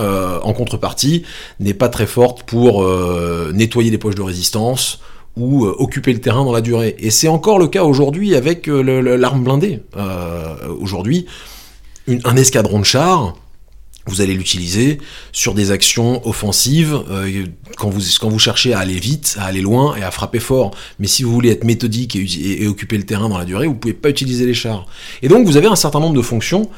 euh, 0.00 0.40
en 0.42 0.52
contrepartie, 0.54 1.24
n'est 1.58 1.74
pas 1.74 1.88
très 1.88 2.06
forte 2.06 2.44
pour 2.44 2.82
euh, 2.82 3.52
nettoyer 3.54 3.90
les 3.90 3.98
poches 3.98 4.14
de 4.14 4.22
résistance 4.22 5.00
ou 5.36 5.66
euh, 5.66 5.74
occuper 5.78 6.12
le 6.12 6.20
terrain 6.20 6.44
dans 6.44 6.52
la 6.52 6.62
durée. 6.62 6.96
Et 6.98 7.10
c'est 7.10 7.28
encore 7.28 7.58
le 7.58 7.68
cas 7.68 7.84
aujourd'hui 7.84 8.34
avec 8.34 8.66
l'arme 8.66 9.44
blindée. 9.44 9.82
aujourd'hui, 10.80 11.26
un 12.08 12.36
escadron 12.36 12.80
de 12.80 12.84
chars, 12.84 13.34
vous 14.06 14.22
allez 14.22 14.32
l'utiliser 14.32 14.98
sur 15.32 15.52
des 15.54 15.70
actions 15.70 16.26
offensives 16.26 16.98
quand, 17.76 17.90
vous, 17.90 18.00
quand 18.18 18.30
vous 18.30 18.38
cherchez 18.38 18.72
à 18.72 18.78
aller 18.78 18.98
vite, 18.98 19.36
à 19.38 19.44
aller 19.44 19.60
loin 19.60 19.94
et 19.96 20.02
à 20.02 20.10
frapper 20.10 20.40
fort. 20.40 20.70
Mais 20.98 21.06
si 21.06 21.22
vous 21.22 21.32
voulez 21.32 21.50
être 21.50 21.64
méthodique 21.64 22.16
et, 22.16 22.66
occuper 22.66 22.96
le 22.96 23.04
terrain 23.04 23.28
dans 23.28 23.38
la 23.38 23.44
durée, 23.44 23.66
vous 23.66 23.74
pouvez 23.74 23.94
pas 23.94 24.08
utiliser 24.08 24.46
les 24.46 24.54
chars. 24.54 24.86
Et 25.22 25.28
donc 25.28 25.46
vous 25.46 25.58
avez 25.58 25.66
un 25.66 25.76
certain 25.76 26.00
nombre 26.00 26.16
de 26.16 26.22
fonctions 26.22 26.70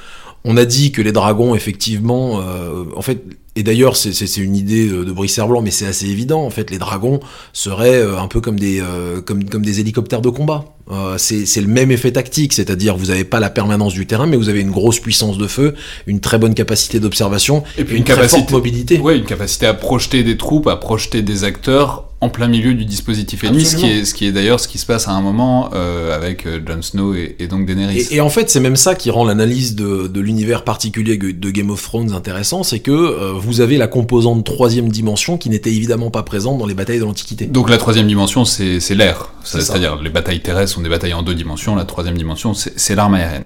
on 0.45 0.57
a 0.57 0.65
dit 0.65 0.93
que 0.93 1.03
les 1.03 1.13
dragons, 1.13 1.55
effectivement, 1.55 2.41
euh, 2.41 2.85
en 2.97 3.03
fait, 3.03 3.23
et 3.55 3.63
d'ailleurs, 3.63 3.97
c'est 3.97 4.37
une 4.39 4.57
idée 4.57 4.89
de 4.89 5.13
Brice 5.13 5.39
Blanc, 5.39 5.61
mais 5.61 5.71
c'est 5.71 5.87
assez 5.87 6.07
évident. 6.07 6.43
En 6.43 6.49
fait, 6.49 6.71
les 6.71 6.79
dragons 6.79 7.21
seraient 7.53 8.01
euh, 8.01 8.19
un 8.19 8.27
peu 8.27 8.41
comme 8.41 8.59
des, 8.59 8.81
euh, 8.81 9.21
comme, 9.21 9.45
comme 9.45 9.63
des 9.63 9.79
hélicoptères 9.79 10.23
de 10.23 10.31
combat. 10.31 10.65
Euh, 10.91 11.19
c'est 11.19 11.61
le 11.61 11.67
même 11.67 11.91
effet 11.91 12.13
tactique, 12.13 12.55
c'est-à-dire 12.55 12.97
vous 12.97 13.07
n'avez 13.07 13.25
pas 13.25 13.41
la 13.41 13.51
permanence 13.51 13.93
du 13.93 14.07
terrain, 14.07 14.27
mais 14.27 14.39
vous 14.39 14.49
avez 14.49 14.61
une 14.61 14.71
grosse 14.71 15.01
puissance 15.01 15.37
de 15.37 15.47
feu, 15.47 15.75
une 16.07 16.21
très 16.21 16.39
bonne 16.39 16.55
capacité 16.55 16.99
d'observation, 16.99 17.63
et 17.77 17.85
puis 17.85 17.99
une, 17.99 18.05
capacité, 18.05 18.43
très 18.47 18.53
mobilité. 18.53 18.99
Oui, 19.03 19.19
une 19.19 19.25
capacité 19.25 19.67
à 19.67 19.75
projeter 19.75 20.23
des 20.23 20.39
troupes, 20.39 20.67
à 20.67 20.77
projeter 20.77 21.21
des 21.21 21.45
acteurs 21.45 22.09
en 22.23 22.29
plein 22.29 22.47
milieu 22.47 22.73
du 22.75 22.85
dispositif 22.85 23.43
ennemi, 23.43 23.65
ce 23.65 23.75
qui 23.75 23.87
est, 23.87 24.05
ce 24.05 24.15
qui 24.15 24.27
est 24.27 24.33
d'ailleurs 24.33 24.61
ce 24.61 24.69
qui 24.69 24.79
se 24.79 24.87
passe 24.87 25.09
à 25.09 25.11
un 25.11 25.21
moment 25.21 25.71
euh, 25.75 26.15
avec 26.15 26.47
euh, 26.47 26.61
Jon 26.65 26.81
Snow 26.81 27.15
et, 27.15 27.35
et, 27.41 27.49
donc 27.49 27.67
Daenerys. 27.67 27.99
Et, 27.99 28.15
et 28.15 28.21
en 28.21 28.31
fait, 28.31 28.49
c'est 28.49 28.61
même 28.61 28.77
ça 28.77 28.95
qui 28.95 29.11
rend 29.11 29.25
l'analyse 29.25 29.75
de, 29.75 30.07
de 30.07 30.21
l'univers 30.21 30.63
particulier 30.63 31.17
de 31.17 31.51
Game 31.51 31.71
of 31.71 31.83
Thrones 31.83 32.13
intéressant, 32.13 32.63
c'est 32.63 32.79
que 32.79 32.93
euh, 32.93 33.33
vous 33.33 33.61
avez 33.61 33.77
la 33.77 33.89
composante 33.89 34.47
troisième 34.47 34.89
dimension 34.89 35.37
qui 35.37 35.51
n'était 35.51 35.73
évidemment 35.73 36.13
pas 36.13 36.23
présente 36.23 36.59
dans 36.59 36.67
les 36.67 36.75
batailles 36.75 37.01
de 37.01 37.05
l'Antiquité. 37.05 37.47
Donc 37.47 37.69
la 37.69 37.79
troisième 37.79 38.07
dimension, 38.07 38.45
c'est 38.45 38.95
l'air, 38.95 39.31
c'est-à-dire 39.43 40.01
les 40.01 40.11
batailles 40.11 40.43
terrestres 40.43 40.75
sont 40.75 40.83
des 40.83 40.89
batailles 40.89 41.15
en 41.15 41.23
deux 41.23 41.35
dimensions, 41.35 41.75
la 41.75 41.85
troisième 41.85 42.17
dimension, 42.17 42.55
c'est 42.55 42.95
l'arme 42.95 43.15
aérienne. 43.15 43.45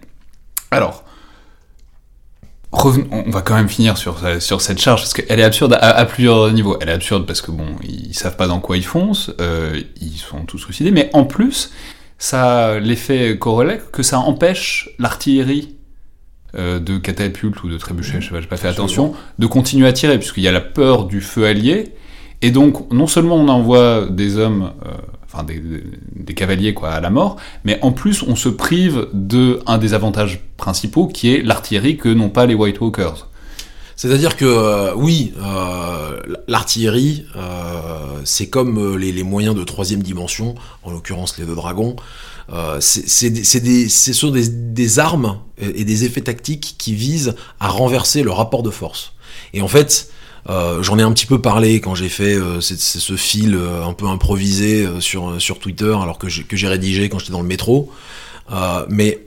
Alors, 0.70 1.05
on 2.72 3.30
va 3.30 3.42
quand 3.42 3.54
même 3.54 3.68
finir 3.68 3.96
sur, 3.96 4.20
sur 4.40 4.60
cette 4.60 4.78
charge 4.78 5.00
parce 5.00 5.14
qu'elle 5.14 5.40
est 5.40 5.44
absurde 5.44 5.78
à, 5.80 6.04
plusieurs 6.04 6.52
niveaux. 6.52 6.76
Elle 6.80 6.88
est 6.88 6.92
absurde 6.92 7.26
parce 7.26 7.40
que 7.40 7.50
bon, 7.50 7.76
ils 7.82 8.14
savent 8.14 8.36
pas 8.36 8.46
dans 8.46 8.60
quoi 8.60 8.76
ils 8.76 8.84
foncent, 8.84 9.30
euh, 9.40 9.80
ils 10.00 10.18
sont 10.18 10.44
tous 10.44 10.58
suicidés, 10.58 10.90
mais 10.90 11.10
en 11.12 11.24
plus, 11.24 11.72
ça 12.18 12.66
a 12.66 12.78
l'effet 12.78 13.38
corollaire 13.38 13.90
que 13.90 14.02
ça 14.02 14.18
empêche 14.18 14.90
l'artillerie 14.98 15.76
euh, 16.56 16.78
de 16.78 16.98
catapulte 16.98 17.62
ou 17.62 17.68
de 17.68 17.78
trébuchet, 17.78 18.20
je 18.20 18.26
sais 18.26 18.32
pas, 18.32 18.40
j'ai 18.40 18.46
pas 18.46 18.56
fait 18.56 18.68
attention, 18.68 19.14
de 19.38 19.46
continuer 19.46 19.86
à 19.86 19.92
tirer 19.92 20.18
puisqu'il 20.18 20.42
y 20.42 20.48
a 20.48 20.52
la 20.52 20.60
peur 20.60 21.06
du 21.06 21.20
feu 21.20 21.46
allié. 21.46 21.92
Et 22.42 22.50
donc, 22.50 22.92
non 22.92 23.06
seulement 23.06 23.36
on 23.36 23.48
envoie 23.48 24.06
des 24.10 24.36
hommes 24.36 24.72
euh, 24.84 24.90
des, 25.44 26.34
cavaliers 26.34 26.74
quoi, 26.74 26.90
à 26.90 27.00
la 27.00 27.10
mort, 27.10 27.36
mais 27.64 27.78
en 27.82 27.92
plus 27.92 28.22
on 28.22 28.36
se 28.36 28.48
prive 28.48 29.08
de 29.12 29.60
un 29.66 29.78
des 29.78 29.94
avantages 29.94 30.40
principaux 30.56 31.06
qui 31.06 31.34
est 31.34 31.42
l'artillerie 31.42 31.96
que 31.96 32.08
n'ont 32.08 32.30
pas 32.30 32.46
les 32.46 32.54
White 32.54 32.80
Walkers. 32.80 33.28
C'est-à-dire 33.96 34.36
que 34.36 34.44
euh, 34.44 34.94
oui, 34.94 35.32
euh, 35.42 36.20
l'artillerie, 36.48 37.24
euh, 37.34 38.20
c'est 38.24 38.48
comme 38.48 38.96
les, 38.98 39.22
moyens 39.22 39.56
de 39.56 39.64
troisième 39.64 40.02
dimension, 40.02 40.54
en 40.82 40.90
l'occurrence 40.90 41.38
les 41.38 41.46
deux 41.46 41.54
dragons. 41.54 41.96
c'est 42.80 43.30
des, 43.60 43.88
ce 43.88 44.12
sont 44.12 44.30
des, 44.30 44.48
des, 44.48 44.98
armes 44.98 45.40
et 45.58 45.84
des 45.84 46.04
effets 46.04 46.20
tactiques 46.20 46.74
qui 46.78 46.94
visent 46.94 47.34
à 47.58 47.68
renverser 47.68 48.22
le 48.22 48.30
rapport 48.30 48.62
de 48.62 48.70
force. 48.70 49.14
Et 49.54 49.62
en 49.62 49.68
fait, 49.68 50.10
euh, 50.48 50.82
j'en 50.82 50.98
ai 50.98 51.02
un 51.02 51.12
petit 51.12 51.26
peu 51.26 51.40
parlé 51.40 51.80
quand 51.80 51.94
j'ai 51.94 52.08
fait 52.08 52.34
euh, 52.34 52.60
ce 52.60 53.16
fil 53.16 53.54
euh, 53.54 53.84
un 53.84 53.92
peu 53.92 54.06
improvisé 54.06 54.86
sur, 55.00 55.40
sur 55.40 55.58
Twitter, 55.58 55.96
alors 56.00 56.18
que 56.18 56.28
j'ai 56.28 56.68
rédigé 56.68 57.08
quand 57.08 57.18
j'étais 57.18 57.32
dans 57.32 57.42
le 57.42 57.48
métro. 57.48 57.90
mais 58.88 59.22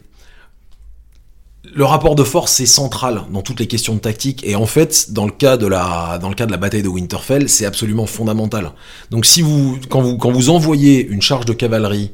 le 1.76 1.84
rapport 1.84 2.16
de 2.16 2.24
force 2.24 2.60
est 2.62 2.66
central 2.66 3.26
dans 3.32 3.42
toutes 3.42 3.60
les 3.60 3.68
questions 3.68 3.94
de 3.94 4.00
tactique 4.00 4.44
et 4.44 4.56
en 4.56 4.66
fait 4.66 5.12
dans 5.12 5.26
le 5.26 5.32
cas 5.32 5.56
de 5.56 5.68
la 5.68 6.18
dans 6.20 6.30
le 6.30 6.34
cas 6.34 6.48
de 6.48 6.52
la 6.52 6.58
bataille 6.58 6.82
de 6.82 6.88
Winterfell 6.88 7.48
c'est 7.48 7.66
absolument 7.66 8.06
fondamental. 8.06 8.72
Donc 9.12 9.26
si 9.26 9.42
vous 9.42 9.78
quand 9.90 10.02
vous 10.02 10.18
quand 10.18 10.32
vous 10.32 10.50
envoyez 10.50 11.06
une 11.06 11.22
charge 11.22 11.46
de 11.46 11.54
cavalerie 11.54 12.12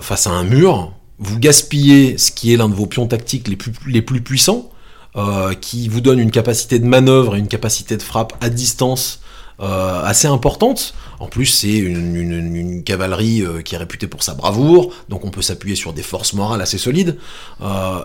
face 0.00 0.26
à 0.26 0.30
un 0.30 0.44
mur, 0.44 0.92
vous 1.18 1.38
gaspillez 1.38 2.18
ce 2.18 2.32
qui 2.32 2.52
est 2.52 2.56
l'un 2.56 2.68
de 2.68 2.74
vos 2.74 2.86
pions 2.86 3.06
tactiques 3.06 3.46
les 3.46 3.56
plus 3.56 3.72
les 3.86 4.02
plus 4.02 4.20
puissants 4.20 4.69
euh, 5.16 5.54
qui 5.54 5.88
vous 5.88 6.00
donne 6.00 6.18
une 6.18 6.30
capacité 6.30 6.78
de 6.78 6.86
manœuvre 6.86 7.36
et 7.36 7.38
une 7.38 7.48
capacité 7.48 7.96
de 7.96 8.02
frappe 8.02 8.32
à 8.40 8.48
distance 8.48 9.20
euh, 9.60 10.02
assez 10.02 10.28
importante. 10.28 10.94
En 11.18 11.26
plus, 11.26 11.46
c'est 11.46 11.76
une, 11.76 12.16
une, 12.16 12.56
une, 12.56 12.82
cavalerie 12.82 13.42
euh, 13.42 13.60
qui 13.60 13.74
est 13.74 13.78
réputée 13.78 14.06
pour 14.06 14.22
sa 14.22 14.34
bravoure, 14.34 14.92
donc 15.08 15.24
on 15.24 15.30
peut 15.30 15.42
s'appuyer 15.42 15.76
sur 15.76 15.92
des 15.92 16.02
forces 16.02 16.32
morales 16.32 16.62
assez 16.62 16.78
solides. 16.78 17.18
Euh, 17.60 18.02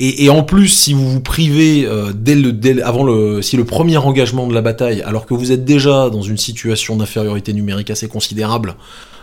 et, 0.00 0.28
en 0.28 0.42
plus, 0.42 0.68
si 0.68 0.92
vous 0.92 1.08
vous 1.08 1.20
privez 1.20 1.86
euh, 1.86 2.12
dès 2.12 2.34
le, 2.34 2.52
dès, 2.52 2.82
avant 2.82 3.04
le, 3.04 3.42
si 3.42 3.56
le 3.56 3.64
premier 3.64 3.96
engagement 3.96 4.48
de 4.48 4.52
la 4.52 4.60
bataille, 4.60 5.02
alors 5.02 5.24
que 5.24 5.34
vous 5.34 5.52
êtes 5.52 5.64
déjà 5.64 6.10
dans 6.10 6.22
une 6.22 6.36
situation 6.36 6.96
d'infériorité 6.96 7.52
numérique 7.52 7.90
assez 7.90 8.08
considérable, 8.08 8.74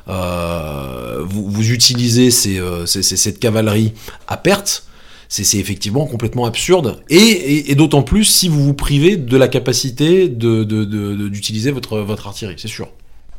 vous, 0.08 1.50
vous, 1.50 1.72
utilisez 1.72 2.32
ces, 2.32 2.58
euh, 2.60 2.86
ces, 2.86 3.04
cette 3.04 3.40
cavalerie 3.40 3.94
à 4.28 4.38
perte, 4.38 4.86
c'est 5.32 5.60
effectivement 5.60 6.06
complètement 6.06 6.46
absurde. 6.46 7.02
Et, 7.10 7.74
d'autant 7.76 8.04
plus 8.04 8.26
si 8.26 8.50
vous 8.50 8.62
vous 8.64 8.74
privez 8.74 9.16
de 9.16 9.38
la 9.38 9.48
capacité 9.48 10.28
d'utiliser 10.28 11.72
votre, 11.72 12.00
votre 12.00 12.28
artillerie, 12.28 12.56
c'est 12.58 12.68
sûr. 12.68 12.90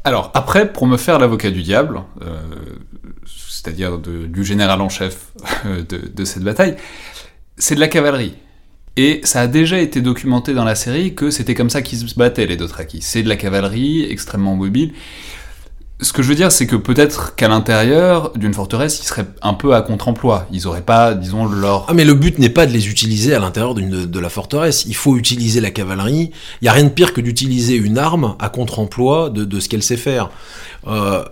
Alors 0.03 0.31
après, 0.33 0.73
pour 0.73 0.87
me 0.87 0.97
faire 0.97 1.19
l'avocat 1.19 1.51
du 1.51 1.63
diable, 1.63 2.03
euh, 2.23 2.41
c'est-à-dire 3.27 3.99
du 3.99 4.43
général 4.43 4.81
en 4.81 4.89
chef 4.89 5.33
de, 5.67 6.09
de 6.09 6.25
cette 6.25 6.43
bataille, 6.43 6.77
c'est 7.59 7.75
de 7.75 7.81
la 7.81 7.89
cavalerie. 7.89 8.35
Et 8.97 9.21
ça 9.25 9.43
a 9.43 9.47
déjà 9.47 9.79
été 9.79 10.01
documenté 10.01 10.55
dans 10.55 10.65
la 10.65 10.75
série 10.75 11.15
que 11.15 11.31
c'était 11.31 11.55
comme 11.55 11.71
ça 11.71 11.83
qu'ils 11.83 12.09
se 12.09 12.15
battaient, 12.15 12.47
les 12.47 12.57
Dothraki. 12.57 13.01
C'est 13.03 13.23
de 13.23 13.29
la 13.29 13.37
cavalerie 13.37 14.05
extrêmement 14.11 14.57
mobile. 14.57 14.93
Ce 16.03 16.13
que 16.13 16.23
je 16.23 16.29
veux 16.29 16.35
dire, 16.35 16.53
c'est 16.53 16.67
que 16.67 16.77
peut-être 16.77 17.35
qu'à 17.37 17.49
l'intérieur 17.49 18.33
d'une 18.37 18.53
forteresse, 18.53 19.01
ils 19.01 19.07
seraient 19.07 19.27
un 19.41 19.55
peu 19.55 19.75
à 19.75 19.83
contre-emploi. 19.83 20.47
Ils 20.53 20.67
auraient 20.67 20.83
pas, 20.83 21.15
disons, 21.15 21.47
leur... 21.47 21.87
Ah 21.89 21.95
mais 21.95 22.05
le 22.05 22.15
but 22.15 22.39
n'est 22.39 22.51
pas 22.51 22.67
de 22.67 22.73
les 22.73 22.89
utiliser 22.89 23.35
à 23.35 23.39
l'intérieur 23.39 23.75
de 23.75 24.19
la 24.19 24.29
forteresse. 24.29 24.85
Il 24.87 24.97
faut 24.97 25.17
utiliser 25.17 25.61
la 25.61 25.71
cavalerie. 25.71 26.33
Il 26.61 26.65
y 26.65 26.69
a 26.69 26.73
rien 26.73 26.85
de 26.85 26.89
pire 26.91 27.13
que 27.13 27.21
d'utiliser 27.21 27.77
une 27.77 27.99
arme 27.99 28.37
à 28.41 28.49
contre-emploi 28.49 29.31
de, 29.31 29.45
de, 29.45 29.61
ce 29.61 29.69
qu'elle 29.69 29.83
sait 29.83 29.97
faire. 29.97 30.31
Euh, 30.89 31.25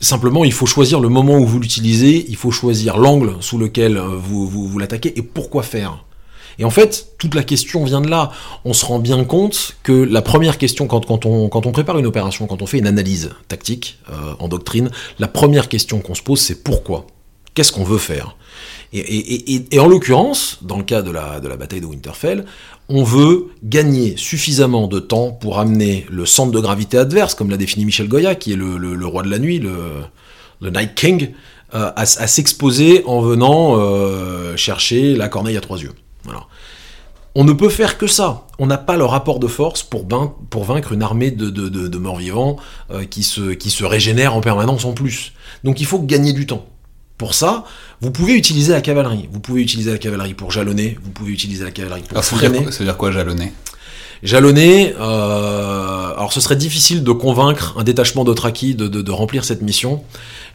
Simplement, 0.00 0.44
il 0.44 0.52
faut 0.52 0.66
choisir 0.66 1.00
le 1.00 1.08
moment 1.08 1.38
où 1.38 1.46
vous 1.46 1.58
l'utilisez, 1.58 2.24
il 2.28 2.36
faut 2.36 2.52
choisir 2.52 2.98
l'angle 2.98 3.32
sous 3.40 3.58
lequel 3.58 3.96
euh, 3.96 4.16
vous, 4.16 4.46
vous, 4.46 4.78
l'attaquez 4.78 5.18
et 5.18 5.22
pourquoi 5.22 5.64
faire. 5.64 6.04
Et 6.58 6.64
en 6.64 6.70
fait, 6.70 7.14
toute 7.18 7.34
la 7.34 7.42
question 7.42 7.84
vient 7.84 8.00
de 8.00 8.08
là. 8.08 8.30
On 8.64 8.72
se 8.72 8.84
rend 8.84 8.98
bien 8.98 9.24
compte 9.24 9.76
que 9.82 9.92
la 9.92 10.22
première 10.22 10.58
question, 10.58 10.86
quand, 10.86 11.26
on, 11.26 11.72
prépare 11.72 11.98
une 11.98 12.06
opération, 12.06 12.46
quand 12.46 12.62
on 12.62 12.66
fait 12.66 12.78
une 12.78 12.86
analyse 12.86 13.30
tactique 13.46 13.98
euh, 14.10 14.34
en 14.38 14.48
doctrine, 14.48 14.90
la 15.18 15.28
première 15.28 15.68
question 15.68 16.00
qu'on 16.00 16.14
se 16.14 16.22
pose, 16.22 16.40
c'est 16.40 16.64
pourquoi? 16.64 17.06
Qu'est-ce 17.54 17.72
qu'on 17.72 17.84
veut 17.84 17.98
faire? 17.98 18.36
Et, 18.92 19.78
en 19.78 19.86
l'occurrence, 19.86 20.58
dans 20.62 20.78
le 20.78 20.84
cas 20.84 21.02
de 21.02 21.10
la, 21.10 21.40
de 21.40 21.48
la 21.48 21.56
bataille 21.56 21.80
de 21.80 21.86
Winterfell, 21.86 22.44
on 22.88 23.04
veut 23.04 23.48
gagner 23.62 24.16
suffisamment 24.16 24.86
de 24.86 24.98
temps 24.98 25.32
pour 25.32 25.58
amener 25.58 26.06
le 26.10 26.24
centre 26.24 26.52
de 26.52 26.60
gravité 26.60 26.96
adverse, 26.96 27.34
comme 27.34 27.50
l'a 27.50 27.58
défini 27.58 27.84
Michel 27.84 28.08
Goya, 28.08 28.34
qui 28.34 28.52
est 28.52 28.56
le, 28.56 29.06
roi 29.06 29.22
de 29.22 29.30
la 29.30 29.38
nuit, 29.38 29.58
le, 29.58 30.70
Night 30.70 30.94
King, 30.94 31.32
euh, 31.74 31.90
à, 31.94 32.06
s'exposer 32.06 33.04
en 33.04 33.20
venant 33.20 33.76
euh, 33.76 34.56
chercher 34.56 35.14
la 35.14 35.28
corneille 35.28 35.58
à 35.58 35.60
trois 35.60 35.78
yeux. 35.78 35.92
On 37.40 37.44
ne 37.44 37.52
peut 37.52 37.68
faire 37.68 37.98
que 37.98 38.08
ça. 38.08 38.48
On 38.58 38.66
n'a 38.66 38.78
pas 38.78 38.96
le 38.96 39.04
rapport 39.04 39.38
de 39.38 39.46
force 39.46 39.84
pour, 39.84 40.08
pour 40.50 40.64
vaincre 40.64 40.90
une 40.90 41.04
armée 41.04 41.30
de, 41.30 41.96
morts-vivants 41.96 42.56
euh, 42.90 43.04
qui, 43.04 43.22
se, 43.22 43.52
qui 43.52 43.70
se 43.70 43.84
régénère 43.84 44.34
en 44.34 44.40
permanence 44.40 44.84
en 44.84 44.92
plus. 44.92 45.34
Donc 45.62 45.80
il 45.80 45.86
faut 45.86 46.00
gagner 46.00 46.32
du 46.32 46.46
temps. 46.46 46.66
Pour 47.16 47.34
ça, 47.34 47.62
vous 48.00 48.10
pouvez 48.10 48.34
utiliser 48.34 48.72
la 48.72 48.80
cavalerie. 48.80 49.28
Vous 49.32 49.38
pouvez 49.38 49.62
utiliser 49.62 49.92
la 49.92 49.98
cavalerie 49.98 50.34
pour 50.34 50.50
jalonner, 50.50 50.98
vous 51.00 51.10
pouvez 51.10 51.30
utiliser 51.30 51.62
la 51.62 51.70
cavalerie 51.70 52.02
pour 52.02 52.24
freiner. 52.24 52.72
ça 52.72 52.80
veut 52.80 52.86
dire 52.86 52.96
quoi 52.96 53.12
jalonner? 53.12 53.52
Jalonner, 54.24 54.94
euh, 54.98 56.12
alors 56.16 56.32
ce 56.32 56.40
serait 56.40 56.56
difficile 56.56 57.04
de 57.04 57.12
convaincre 57.12 57.76
un 57.78 57.84
détachement 57.84 58.24
de 58.24 58.32
de, 58.72 58.88
de, 58.88 59.12
remplir 59.12 59.44
cette 59.44 59.62
mission. 59.62 60.02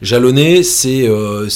Jalonner, 0.02 0.62
c'est 0.62 1.08
euh, 1.08 1.48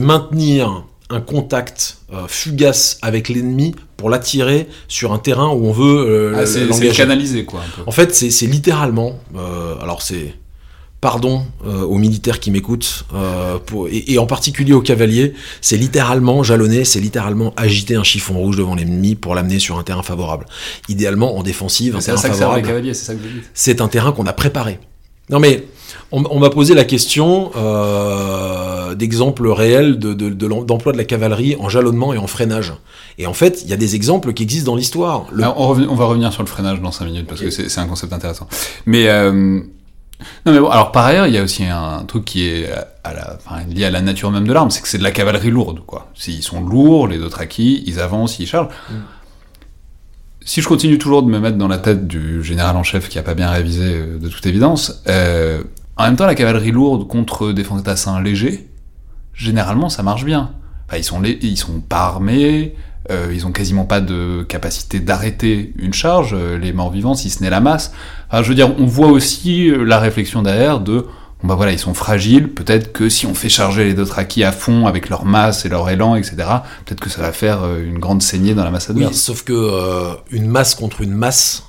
maintenir 0.00 0.82
un 1.08 1.20
contact 1.20 1.98
euh, 2.12 2.26
fugace 2.26 2.98
avec 3.00 3.28
l'ennemi 3.28 3.74
pour 3.96 4.10
l'attirer 4.10 4.66
sur 4.88 5.12
un 5.12 5.18
terrain 5.18 5.48
où 5.48 5.66
on 5.66 5.72
veut 5.72 6.32
euh, 6.34 6.34
ah, 6.36 6.46
c'est 6.46 6.90
canaliser 6.92 7.44
quoi. 7.44 7.60
Un 7.60 7.76
peu. 7.76 7.82
En 7.86 7.92
fait, 7.92 8.14
c'est 8.14 8.46
littéralement, 8.46 9.18
alors 9.80 10.02
c'est 10.02 10.34
pardon 11.00 11.44
euh, 11.64 11.82
aux 11.82 11.98
militaires 11.98 12.40
qui 12.40 12.50
m'écoutent, 12.50 13.04
euh, 13.14 13.58
et, 13.90 14.18
en 14.18 14.26
particulier 14.26 14.72
aux 14.72 14.80
cavaliers, 14.80 15.34
c'est 15.60 15.76
littéralement 15.76 16.42
jalonner, 16.42 16.84
c'est 16.84 17.00
littéralement 17.00 17.52
agiter 17.56 17.94
un 17.94 18.02
chiffon 18.02 18.34
rouge 18.38 18.56
devant 18.56 18.74
l'ennemi 18.74 19.14
pour 19.14 19.34
l'amener 19.34 19.58
sur 19.58 19.78
un 19.78 19.82
terrain 19.82 20.02
favorable. 20.02 20.46
Idéalement 20.88 21.36
en 21.36 21.42
défensive, 21.42 21.96
un 21.96 22.00
terrain 22.00 22.16
favorable. 22.16 22.92
C'est 23.54 23.80
un 23.80 23.88
terrain 23.88 24.12
qu'on 24.12 24.26
a 24.26 24.32
préparé. 24.32 24.78
Non 25.28 25.38
mais 25.38 25.64
on, 26.12 26.38
m'a 26.38 26.50
posé 26.50 26.74
la 26.74 26.84
question 26.84 27.50
euh, 27.56 28.94
d'exemples 28.94 29.48
réels 29.48 29.98
d'emploi 29.98 30.92
de, 30.92 30.98
la 30.98 31.04
cavalerie 31.04 31.56
en 31.58 31.68
jalonnement 31.68 32.12
et 32.14 32.18
en 32.18 32.26
freinage. 32.26 32.74
Et 33.18 33.26
en 33.26 33.34
fait, 33.34 33.62
il 33.64 33.70
y 33.70 33.72
a 33.72 33.76
des 33.76 33.94
exemples 33.94 34.32
qui 34.32 34.42
existent 34.42 34.72
dans 34.72 34.76
l'histoire. 34.76 35.26
On, 35.56 35.72
va 35.72 36.04
revenir 36.04 36.32
sur 36.32 36.42
le 36.42 36.48
freinage 36.48 36.80
dans 36.80 36.92
5 36.92 37.04
minutes 37.06 37.26
parce 37.26 37.40
que 37.40 37.50
c'est 37.50 37.78
un 37.78 37.86
concept 37.86 38.12
intéressant. 38.12 38.48
Mais 38.86 39.08
non 40.46 40.52
mais 40.52 40.60
bon, 40.60 40.68
alors 40.68 40.92
par 40.92 41.04
ailleurs, 41.04 41.26
il 41.26 41.34
y 41.34 41.38
a 41.38 41.42
aussi 41.42 41.64
un 41.64 42.04
truc 42.06 42.24
qui 42.24 42.46
est 42.46 42.70
à 43.04 43.12
la, 43.12 43.36
enfin, 43.36 43.62
lié 43.68 43.84
à 43.84 43.90
la 43.90 44.00
nature 44.00 44.30
même 44.30 44.46
de 44.46 44.52
l'arme, 44.52 44.70
c'est 44.70 44.80
que 44.80 44.88
c'est 44.88 44.98
de 44.98 45.02
la 45.02 45.10
cavalerie 45.10 45.50
lourde, 45.50 45.80
quoi. 45.86 46.10
S'ils 46.14 46.42
sont 46.42 46.60
lourds, 46.60 47.06
les 47.06 47.20
autres 47.20 47.40
acquis, 47.40 47.82
ils 47.86 48.00
avancent, 48.00 48.38
ils 48.38 48.46
chargent. 48.46 48.70
Mm. 48.90 48.94
Si 50.44 50.62
je 50.62 50.68
continue 50.68 50.96
toujours 50.98 51.22
de 51.22 51.30
me 51.30 51.40
mettre 51.40 51.58
dans 51.58 51.68
la 51.68 51.78
tête 51.78 52.06
du 52.06 52.42
général 52.42 52.76
en 52.76 52.84
chef 52.84 53.08
qui 53.08 53.18
a 53.18 53.22
pas 53.22 53.34
bien 53.34 53.50
révisé, 53.50 53.84
euh, 53.84 54.18
de 54.18 54.28
toute 54.28 54.46
évidence, 54.46 55.02
euh, 55.08 55.62
en 55.96 56.04
même 56.04 56.16
temps, 56.16 56.26
la 56.26 56.34
cavalerie 56.34 56.72
lourde 56.72 57.06
contre 57.08 57.52
des 57.52 57.64
fantassins 57.64 58.20
légers, 58.20 58.68
généralement, 59.32 59.88
ça 59.88 60.02
marche 60.02 60.24
bien. 60.24 60.52
Ils 60.96 61.04
sont, 61.04 61.22
ils 61.24 61.56
sont 61.56 61.80
pas 61.80 62.04
armés, 62.04 62.74
euh, 63.10 63.32
ils 63.32 63.46
ont 63.46 63.52
quasiment 63.52 63.84
pas 63.84 64.00
de 64.00 64.44
capacité 64.48 65.00
d'arrêter 65.00 65.72
une 65.78 65.94
charge, 65.94 66.34
euh, 66.34 66.58
les 66.58 66.72
morts 66.72 66.90
vivants, 66.90 67.14
si 67.14 67.30
ce 67.30 67.42
n'est 67.42 67.50
la 67.50 67.60
masse. 67.60 67.92
Je 68.32 68.42
veux 68.42 68.54
dire, 68.54 68.78
on 68.78 68.86
voit 68.86 69.08
aussi 69.08 69.70
euh, 69.70 69.84
la 69.84 69.98
réflexion 69.98 70.42
derrière 70.42 70.80
de 70.80 71.06
bon 71.42 71.48
bah 71.48 71.54
voilà, 71.54 71.72
ils 71.72 71.78
sont 71.78 71.92
fragiles, 71.92 72.48
peut-être 72.48 72.92
que 72.92 73.08
si 73.08 73.26
on 73.26 73.34
fait 73.34 73.50
charger 73.50 73.84
les 73.84 73.94
Dothraki 73.94 74.42
à 74.42 74.52
fond 74.52 74.86
avec 74.86 75.10
leur 75.10 75.24
masse 75.26 75.66
et 75.66 75.68
leur 75.68 75.88
élan, 75.90 76.16
etc., 76.16 76.36
peut-être 76.84 77.00
que 77.00 77.10
ça 77.10 77.20
va 77.20 77.30
faire 77.30 77.60
une 77.78 77.98
grande 77.98 78.22
saignée 78.22 78.54
dans 78.54 78.64
la 78.64 78.70
masse 78.70 78.88
adverse. 78.88 79.12
Oui, 79.12 79.16
sauf 79.18 79.44
que 79.44 80.16
une 80.30 80.46
masse 80.46 80.74
contre 80.74 81.02
une 81.02 81.12
masse, 81.12 81.64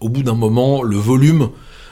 au 0.00 0.08
bout 0.08 0.22
d'un 0.22 0.34
moment, 0.34 0.82
le 0.82 0.96
volume 0.96 1.50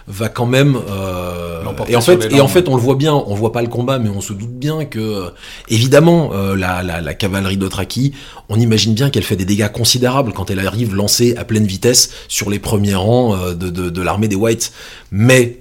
va 0.09 0.29
quand 0.29 0.47
même 0.47 0.77
euh, 0.91 1.63
et 1.87 1.95
en 1.95 2.01
fait 2.01 2.33
et 2.33 2.41
en 2.41 2.49
fait 2.49 2.69
on 2.69 2.75
le 2.75 2.81
voit 2.81 2.95
bien 2.95 3.15
on 3.15 3.35
voit 3.35 3.53
pas 3.53 3.61
le 3.61 3.69
combat 3.69 3.99
mais 3.99 4.09
on 4.09 4.23
se 4.23 4.33
doute 4.33 4.59
bien 4.59 4.87
que 4.87 4.99
euh, 4.99 5.31
évidemment 5.69 6.31
euh, 6.33 6.57
la, 6.57 6.83
la, 6.83 7.03
la, 7.03 7.15
cavalerie 7.15 7.59
d'Otraki 7.59 8.15
on 8.49 8.59
imagine 8.59 8.95
bien 8.95 9.11
qu'elle 9.11 9.23
fait 9.23 9.37
des 9.37 9.45
dégâts 9.45 9.71
considérables 9.71 10.33
quand 10.33 10.51
elle 10.51 10.67
arrive 10.67 10.95
lancée 10.95 11.37
à 11.37 11.45
pleine 11.45 11.67
vitesse 11.67 12.11
sur 12.29 12.49
les 12.49 12.59
premiers 12.59 12.95
rangs 12.95 13.37
de, 13.51 13.55
de, 13.55 13.91
de 13.91 14.03
l'armée 14.03 14.29
des 14.29 14.37
Whites. 14.37 14.73
Mais 15.11 15.59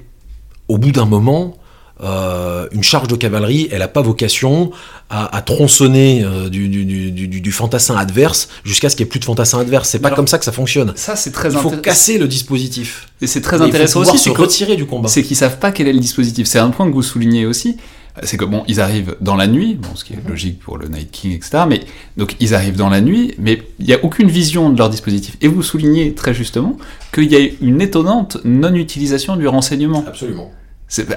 au 0.70 0.77
bout 0.77 0.92
d'un 0.92 1.06
moment 1.06 1.58
euh, 2.04 2.68
une 2.72 2.84
charge 2.84 3.08
de 3.08 3.16
cavalerie, 3.16 3.68
elle 3.72 3.80
n'a 3.80 3.88
pas 3.88 4.01
vocation 4.01 4.72
à, 5.10 5.42
tronçonner 5.42 6.22
euh, 6.24 6.50
du, 6.50 7.51
fantassin 7.51 7.96
adverse 7.96 8.50
jusqu'à 8.66 8.89
ce 8.89 8.96
qu'il 8.96 9.06
n'y 9.06 9.08
ait 9.08 9.12
plus 9.12 9.20
de 9.20 9.25
fantassin 9.25 9.60
adverse. 9.60 9.89
C'est 9.89 10.00
pas 10.00 10.12
comme 10.12 10.27
ça 10.27 10.38
que 10.38 10.46
ça 10.46 10.51
fonctionne. 10.51 10.94
Ça, 10.96 11.16
c'est 11.16 11.32
très 11.32 11.51
Il 11.51 11.58
faut 11.58 11.72
casser 11.72 12.18
le 12.18 12.27
dispositif. 12.27 13.08
Et 13.22 13.27
c'est 13.27 13.42
très 13.42 13.62
intéressant 13.62 14.01
aussi. 14.01 14.18
se 14.18 14.30
retirer 14.30 14.75
du 14.75 14.86
combat. 14.86 15.08
C'est 15.08 15.24
qu'ils 15.24 15.38
savent 15.38 15.60
pas 15.60 15.72
quel 15.72 15.88
est 15.88 15.94
le 15.94 16.00
dispositif. 16.00 16.48
C'est 16.48 16.60
un 16.60 16.70
point 16.70 16.88
que 16.88 16.94
vous 16.94 17.04
soulignez 17.04 17.46
aussi. 17.46 17.77
C'est 18.24 18.38
que 18.38 18.46
bon, 18.46 18.63
ils 18.68 18.82
arrivent 18.82 19.16
dans 19.22 19.36
la 19.36 19.46
nuit, 19.46 19.75
bon, 19.75 19.89
ce 19.94 20.04
qui 20.04 20.13
est 20.13 20.27
logique 20.27 20.60
pour 20.60 20.80
le 20.80 20.88
Night 20.88 21.12
King, 21.12 21.34
etc. 21.34 21.66
Mais 21.70 21.82
donc 22.18 22.36
ils 22.39 22.56
arrivent 22.56 22.75
dans 22.75 22.89
la 22.89 23.00
nuit, 23.00 23.36
mais 23.38 23.62
il 23.80 23.86
n'y 23.86 23.94
a 23.94 24.04
aucune 24.04 24.30
vision 24.30 24.72
de 24.72 24.77
leur 24.77 24.89
dispositif. 24.89 25.38
Et 25.42 25.48
vous 25.48 25.62
soulignez 25.62 26.16
très 26.16 26.34
justement 26.34 26.77
qu'il 27.13 27.32
y 27.32 27.36
a 27.36 27.48
une 27.62 27.80
étonnante 27.80 28.38
non-utilisation 28.44 29.36
du 29.36 29.48
renseignement. 29.48 30.04
Absolument. 30.08 30.51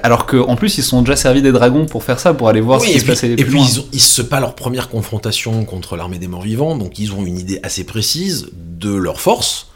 Alors 0.03 0.27
qu'en 0.27 0.57
plus, 0.57 0.79
ils 0.79 0.83
sont 0.83 1.03
déjà 1.03 1.17
servis 1.17 1.43
des 1.43 1.53
dragons 1.53 1.87
pour 1.87 2.03
faire 2.03 2.19
ça, 2.19 2.35
pour 2.35 2.49
aller 2.49 2.61
voir 2.61 2.81
ce 2.81 2.87
qui 2.87 3.01
se 3.01 3.07
passait. 3.07 3.31
Et 3.31 3.45
puis, 3.45 3.61
ils, 3.61 3.85
ils 3.93 4.01
se 4.01 4.23
pas 4.23 4.41
leur 4.41 4.55
première 4.55 4.89
confrontation 4.89 5.65
contre 5.65 5.97
l'armée 5.97 6.19
des 6.19 6.29
morts 6.29 6.43
vivants, 6.43 6.77
donc 6.77 6.99
ils 6.99 7.13
ont 7.13 7.25
une 7.25 7.39
idée 7.39 7.61
assez 7.63 7.85
précise 7.85 8.49
de 8.53 8.93
leur 8.93 9.21
force. 9.21 9.69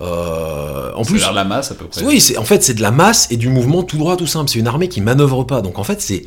Euh, 0.00 0.92
en 0.94 1.04
plus, 1.04 1.24
la 1.32 1.44
masse 1.44 1.70
à 1.70 1.74
peu 1.74 1.86
près. 1.86 2.02
Oui, 2.04 2.22
en 2.36 2.44
fait, 2.44 2.62
c'est 2.62 2.74
de 2.74 2.82
la 2.82 2.90
masse 2.90 3.28
et 3.30 3.36
du 3.36 3.48
mouvement 3.48 3.82
tout 3.82 3.96
droit, 3.96 4.16
tout 4.16 4.26
simple. 4.26 4.50
C'est 4.50 4.58
une 4.58 4.66
armée 4.66 4.88
qui 4.88 5.00
manœuvre 5.00 5.44
pas, 5.44 5.62
donc 5.62 5.78
en 5.78 5.84
fait, 5.84 6.00
c'est 6.00 6.26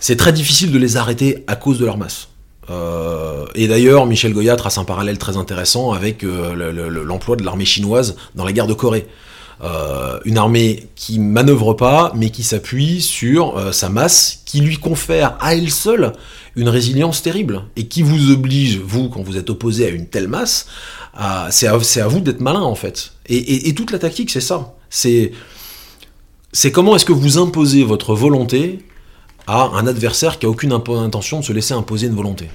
c'est 0.00 0.16
très 0.16 0.32
difficile 0.32 0.70
de 0.70 0.78
les 0.78 0.96
arrêter 0.96 1.44
à 1.46 1.56
cause 1.56 1.78
de 1.78 1.86
leur 1.86 1.96
masse. 1.96 2.28
Euh, 2.70 3.46
et 3.54 3.68
d'ailleurs, 3.68 4.06
Michel 4.06 4.32
Goya 4.34 4.56
trace 4.56 4.76
un 4.76 4.84
parallèle 4.84 5.18
très 5.18 5.36
intéressant 5.36 5.92
avec 5.92 6.24
euh, 6.24 7.02
l'emploi 7.04 7.36
de 7.36 7.44
l'armée 7.44 7.64
chinoise 7.64 8.16
dans 8.34 8.44
la 8.44 8.52
guerre 8.52 8.66
de 8.66 8.74
Corée. 8.74 9.06
Euh, 9.64 10.20
une 10.26 10.36
armée 10.36 10.88
qui 10.94 11.18
manœuvre 11.18 11.72
pas, 11.72 12.12
mais 12.14 12.28
qui 12.28 12.42
s'appuie 12.42 13.00
sur 13.00 13.56
euh, 13.56 13.72
sa 13.72 13.88
masse, 13.88 14.42
qui 14.44 14.60
lui 14.60 14.76
confère 14.76 15.38
à 15.40 15.54
elle 15.54 15.70
seule 15.70 16.12
une 16.54 16.68
résilience 16.68 17.22
terrible, 17.22 17.62
et 17.74 17.86
qui 17.86 18.02
vous 18.02 18.30
oblige, 18.30 18.78
vous, 18.78 19.08
quand 19.08 19.22
vous 19.22 19.38
êtes 19.38 19.48
opposé 19.48 19.86
à 19.86 19.88
une 19.88 20.06
telle 20.06 20.28
masse, 20.28 20.66
c'est 21.50 21.66
à, 21.66 21.78
vous 22.06 22.20
d'être 22.20 22.40
malin 22.40 22.60
en 22.60 22.74
fait. 22.74 23.12
Et, 23.26 23.72
toute 23.74 23.90
la 23.90 23.98
tactique, 23.98 24.30
c'est 24.30 24.40
ça. 24.40 24.74
C'est 24.90 25.32
comment 26.70 26.94
est-ce 26.94 27.06
que 27.06 27.12
vous 27.12 27.38
imposez 27.38 27.84
votre 27.84 28.14
volonté 28.14 28.80
à 29.46 29.70
un 29.74 29.86
adversaire 29.86 30.38
qui 30.38 30.46
a 30.46 30.50
aucune 30.50 30.72
intention 30.72 31.40
de 31.40 31.44
se 31.44 31.52
laisser 31.52 31.72
imposer 31.72 32.06
une 32.08 32.14
volonté. 32.14 32.50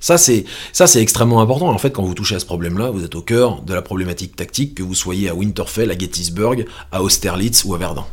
Ça 0.00 0.18
c'est 0.18 0.44
ça 0.72 0.86
c'est 0.86 1.00
extrêmement 1.00 1.40
important. 1.40 1.68
En 1.68 1.78
fait, 1.78 1.90
quand 1.90 2.02
vous 2.02 2.14
touchez 2.14 2.34
à 2.34 2.40
ce 2.40 2.46
problème-là, 2.46 2.90
vous 2.90 3.04
êtes 3.04 3.14
au 3.14 3.22
cœur 3.22 3.62
de 3.62 3.74
la 3.74 3.82
problématique 3.82 4.34
tactique 4.34 4.74
que 4.74 4.82
vous 4.82 4.94
soyez 4.94 5.28
à 5.28 5.34
Winterfell, 5.34 5.90
à 5.90 5.98
Gettysburg, 5.98 6.64
à 6.90 7.02
Austerlitz 7.02 7.64
ou 7.64 7.74
à 7.74 7.78
Verdun. 7.78 8.06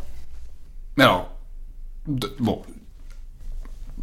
Mais 0.98 1.06
alors, 1.06 1.30
bon, 2.40 2.62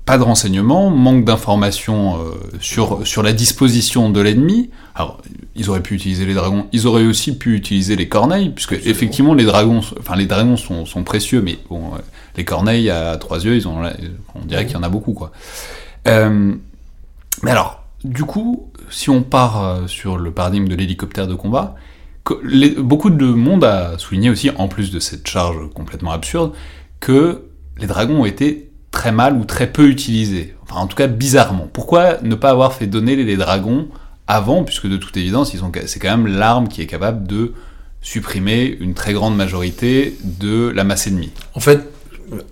pas 0.04 0.18
de 0.18 0.22
renseignements, 0.22 0.90
manque 0.90 1.24
d'informations 1.24 2.20
euh, 2.20 2.34
sur, 2.60 3.06
sur 3.06 3.22
la 3.22 3.32
disposition 3.32 4.10
de 4.10 4.20
l'ennemi. 4.20 4.70
Alors, 4.94 5.22
ils 5.56 5.70
auraient 5.70 5.82
pu 5.82 5.94
utiliser 5.94 6.26
les 6.26 6.34
dragons, 6.34 6.66
ils 6.72 6.86
auraient 6.86 7.06
aussi 7.06 7.36
pu 7.38 7.56
utiliser 7.56 7.96
les 7.96 8.08
corneilles, 8.08 8.50
puisque 8.50 8.72
effectivement 8.72 9.34
les 9.34 9.44
dragons, 9.44 9.80
enfin 9.98 10.16
les 10.16 10.26
dragons 10.26 10.56
sont, 10.56 10.84
sont 10.84 11.04
précieux, 11.04 11.40
mais 11.40 11.58
bon, 11.70 11.94
euh, 11.94 11.98
les 12.36 12.44
corneilles 12.44 12.90
à 12.90 13.16
trois 13.16 13.44
yeux, 13.44 13.56
ils 13.56 13.66
ont, 13.66 13.82
on 14.34 14.44
dirait 14.44 14.66
qu'il 14.66 14.74
y 14.74 14.78
en 14.78 14.82
a 14.82 14.88
beaucoup, 14.88 15.14
quoi. 15.14 15.32
Euh, 16.06 16.54
mais 17.42 17.50
alors, 17.50 17.84
du 18.04 18.24
coup, 18.24 18.70
si 18.90 19.10
on 19.10 19.22
part 19.22 19.88
sur 19.88 20.18
le 20.18 20.30
paradigme 20.30 20.68
de 20.68 20.74
l'hélicoptère 20.74 21.26
de 21.26 21.34
combat, 21.34 21.74
beaucoup 22.78 23.10
de 23.10 23.26
monde 23.26 23.64
a 23.64 23.98
souligné 23.98 24.30
aussi, 24.30 24.50
en 24.56 24.68
plus 24.68 24.90
de 24.90 24.98
cette 24.98 25.26
charge 25.26 25.56
complètement 25.74 26.12
absurde, 26.12 26.52
que 27.00 27.44
les 27.78 27.86
dragons 27.86 28.20
ont 28.20 28.24
été 28.24 28.70
très 28.90 29.12
mal 29.12 29.36
ou 29.36 29.44
très 29.44 29.66
peu 29.66 29.88
utilisés. 29.88 30.54
Enfin, 30.62 30.76
en 30.76 30.86
tout 30.86 30.96
cas, 30.96 31.06
bizarrement. 31.06 31.68
Pourquoi 31.72 32.18
ne 32.22 32.34
pas 32.34 32.50
avoir 32.50 32.72
fait 32.72 32.86
donner 32.86 33.16
les 33.16 33.36
dragons 33.36 33.88
avant, 34.26 34.64
puisque 34.64 34.86
de 34.86 34.96
toute 34.96 35.16
évidence, 35.16 35.52
c'est 35.86 35.98
quand 35.98 36.10
même 36.10 36.26
l'arme 36.26 36.68
qui 36.68 36.80
est 36.80 36.86
capable 36.86 37.26
de 37.26 37.52
supprimer 38.00 38.76
une 38.80 38.94
très 38.94 39.12
grande 39.12 39.36
majorité 39.36 40.16
de 40.22 40.68
la 40.68 40.84
masse 40.84 41.06
ennemie? 41.06 41.32
En 41.54 41.60
fait, 41.60 41.90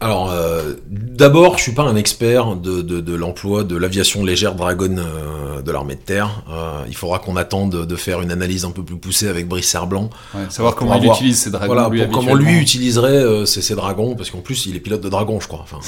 alors, 0.01 0.31
euh, 0.31 0.75
d'abord, 0.89 1.57
je 1.59 1.63
suis 1.63 1.73
pas 1.73 1.83
un 1.83 1.97
expert 1.97 2.57
de, 2.57 2.83
de, 2.83 3.15
l'emploi 3.15 3.65
de 3.65 3.77
l'aviation 3.77 4.25
légère 4.25 4.55
Dragon 4.55 4.97
euh, 4.99 5.63
de 5.63 5.71
l'armée 5.71 5.95
de 5.95 6.01
terre. 6.01 6.43
Euh, 6.51 6.83
il 6.89 6.97
faudra 6.97 7.19
qu'on 7.19 7.37
attende 7.37 7.87
de, 7.87 7.97
faire 7.97 8.21
une 8.21 8.31
analyse 8.31 8.65
un 8.65 8.71
peu 8.71 8.83
plus 8.83 8.97
poussée 8.97 9.29
avec 9.29 9.49
Brice 9.49 9.69
Serblanc. 9.69 10.11
Ouais, 10.35 10.43
savoir 10.51 10.75
comment 10.75 10.97
il 10.97 11.07
utilise 11.07 11.39
ses 11.39 11.51
dragons. 11.51 11.75
Voilà, 11.75 12.05
pour 12.05 12.13
comment 12.13 12.35
lui 12.35 12.59
utiliserait 12.59 13.47
ses, 13.47 13.75
dragons, 13.75 14.15
parce 14.15 14.31
qu'en 14.31 14.41
plus, 14.41 14.67
il 14.67 14.77
est 14.77 14.81
pilote 14.81 15.01
de 15.01 15.09
dragon, 15.09 15.41
je 15.41 15.49
crois. 15.49 15.65
Enfin, 15.65 15.79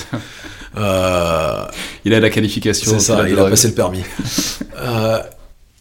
il 2.04 2.14
a 2.14 2.20
la 2.20 2.30
qualification. 2.30 2.92
C'est 2.92 3.00
ça, 3.00 3.28
il 3.28 3.38
a 3.38 3.44
passé 3.48 3.68
le 3.68 3.74
permis. 3.74 4.02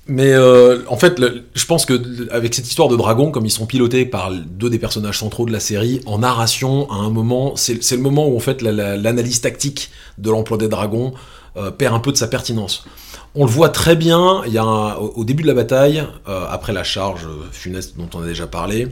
Mais 0.08 0.34
euh, 0.34 0.82
en 0.90 0.98
fait, 0.98 1.22
je 1.54 1.66
pense 1.66 1.86
que 1.86 2.30
avec 2.32 2.54
cette 2.54 2.68
histoire 2.68 2.90
de 2.90 2.98
dragons, 2.98 3.32
comme 3.32 3.46
ils 3.46 3.52
sont 3.52 3.66
pilotés 3.66 4.06
par 4.06 4.32
deux 4.32 4.70
des 4.70 4.80
personnages 4.80 5.20
centraux 5.20 5.46
de 5.46 5.52
la 5.52 5.62
série, 5.62 6.02
en 6.06 6.20
narration, 6.20 6.90
à 6.92 6.96
un 6.96 7.10
moment, 7.10 7.54
c'est 7.56 7.80
le 7.92 8.02
moment 8.02 8.28
où 8.28 8.36
en 8.36 8.40
fait 8.40 8.62
l'analyse 8.62 9.40
tactique 9.40 9.92
de 10.18 10.30
l'emploi 10.30 10.58
des 10.58 10.68
dragons 10.68 11.14
euh, 11.56 11.72
perd 11.72 11.96
un 11.96 12.00
peu 12.00 12.12
de 12.12 12.18
sa 12.18 12.28
pertinence. 12.28 12.86
On 13.34 13.46
le 13.46 13.52
voit 13.52 13.70
très 13.70 13.96
bien. 13.96 14.42
Il 14.46 14.52
y 14.52 14.58
a 14.58 15.00
au, 15.00 15.24
début 15.24 15.44
de 15.44 15.48
la 15.48 15.54
bataille, 15.54 16.04
euh, 16.28 16.46
après 16.50 16.74
la 16.74 16.84
charge 16.84 17.26
funeste 17.52 17.98
dont 17.98 18.10
on 18.14 18.24
a 18.24 18.26
déjà 18.26 18.46
parlé, 18.46 18.90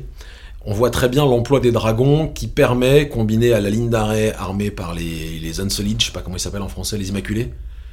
on 0.65 0.73
voit 0.73 0.91
très 0.91 1.09
bien 1.09 1.25
l'emploi 1.25 1.59
des 1.59 1.71
dragons 1.71 2.29
qui 2.29 2.47
permet, 2.47 3.09
combiné 3.09 3.51
à 3.51 3.59
la 3.59 3.69
ligne 3.69 3.89
d'arrêt 3.89 4.33
armée 4.37 4.71
par 4.71 4.93
les, 4.93 5.39
les 5.39 5.53
je 5.53 5.69
sais 5.69 6.11
pas 6.13 6.21
comment 6.21 6.37
ils 6.37 6.39
s'appellent 6.39 6.61
en 6.61 6.69
français, 6.69 6.97
les 6.97 7.09
Immaculés 7.09 7.51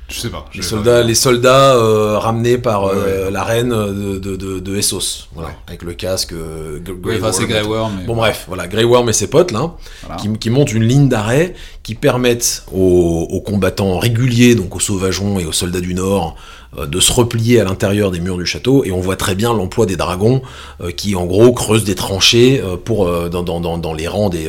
je 0.09 0.21
sais 0.21 0.31
pas. 0.31 0.47
les 0.55 0.63
soldats, 0.63 1.03
les 1.03 1.15
soldats 1.15 1.75
euh, 1.75 2.19
ramenés 2.19 2.57
par 2.57 2.87
euh, 2.87 3.31
la 3.31 3.45
reine 3.45 3.71
de, 3.71 4.19
de, 4.19 4.37
de, 4.37 4.59
de 4.59 4.77
Essos, 4.77 5.29
voilà, 5.35 5.51
avec 5.67 5.83
le 5.83 5.93
casque. 5.93 6.33
Euh, 6.33 6.79
Grey 6.81 7.21
c'est 7.33 7.47
Grey 7.47 7.63
Worm. 7.63 8.05
Bon 8.07 8.17
bref, 8.17 8.45
voilà, 8.49 8.67
Grey 8.67 8.85
Worm 8.85 9.09
et 9.11 9.13
ses 9.13 9.29
potes 9.29 9.53
là, 9.53 9.75
qui, 10.19 10.33
qui, 10.39 10.49
montent 10.49 10.73
une 10.73 10.85
ligne 10.85 11.09
d'arrêt 11.09 11.55
qui 11.83 11.95
permettent 11.95 12.65
aux, 12.73 13.27
aux, 13.31 13.41
combattants 13.41 13.99
réguliers, 13.99 14.55
donc 14.55 14.75
aux 14.77 14.81
sauvageons 14.81 15.39
et 15.39 15.45
aux 15.45 15.53
soldats 15.53 15.81
du 15.81 15.95
Nord, 15.95 16.37
euh, 16.37 16.58
de 16.77 17.01
se 17.01 17.13
replier 17.13 17.61
à 17.61 17.65
l'intérieur 17.65 18.11
des 18.11 18.21
murs 18.21 18.37
du 18.37 18.45
château 18.45 18.85
et 18.85 18.93
on 18.93 19.01
voit 19.01 19.17
très 19.17 19.35
bien 19.35 19.55
l'emploi 19.55 19.87
des 19.87 19.97
dragons 19.97 20.43
euh, 20.83 20.91
qui 20.91 21.17
en 21.17 21.25
gros 21.25 21.53
creusent 21.53 21.85
des 21.85 21.95
tranchées 21.95 22.61
euh, 22.63 22.77
pour 22.77 23.09
dans, 23.31 23.95
les 23.95 24.07
rangs 24.07 24.29
des 24.29 24.49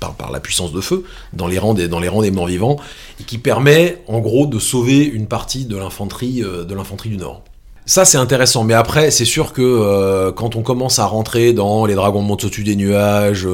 par, 0.00 0.32
la 0.32 0.40
puissance 0.40 0.72
de 0.72 0.80
feu 0.80 1.04
dans 1.32 1.46
les 1.46 1.58
rangs 1.58 1.74
des 1.74 1.86
dans 1.86 2.00
les 2.00 2.08
rangs 2.08 2.22
des 2.22 2.32
morts 2.32 2.46
vivants 2.46 2.76
et 3.20 3.24
qui 3.24 3.38
permet 3.38 4.02
en 4.08 4.18
gros 4.18 4.46
de 4.46 4.58
sauver 4.58 5.04
une 5.04 5.26
partie 5.26 5.64
de 5.64 5.76
l'infanterie 5.76 6.40
de 6.40 6.74
l'infanterie 6.74 7.10
du 7.10 7.16
nord. 7.16 7.42
Ça 7.86 8.04
c'est 8.04 8.18
intéressant, 8.18 8.64
mais 8.64 8.74
après 8.74 9.10
c'est 9.10 9.24
sûr 9.24 9.52
que 9.52 10.30
quand 10.30 10.56
on 10.56 10.62
commence 10.62 10.98
à 10.98 11.06
rentrer 11.06 11.52
dans 11.52 11.86
les 11.86 11.94
dragons 11.94 12.22
montent 12.22 12.44
au-dessus 12.44 12.64
des 12.64 12.76
nuages, 12.76 13.46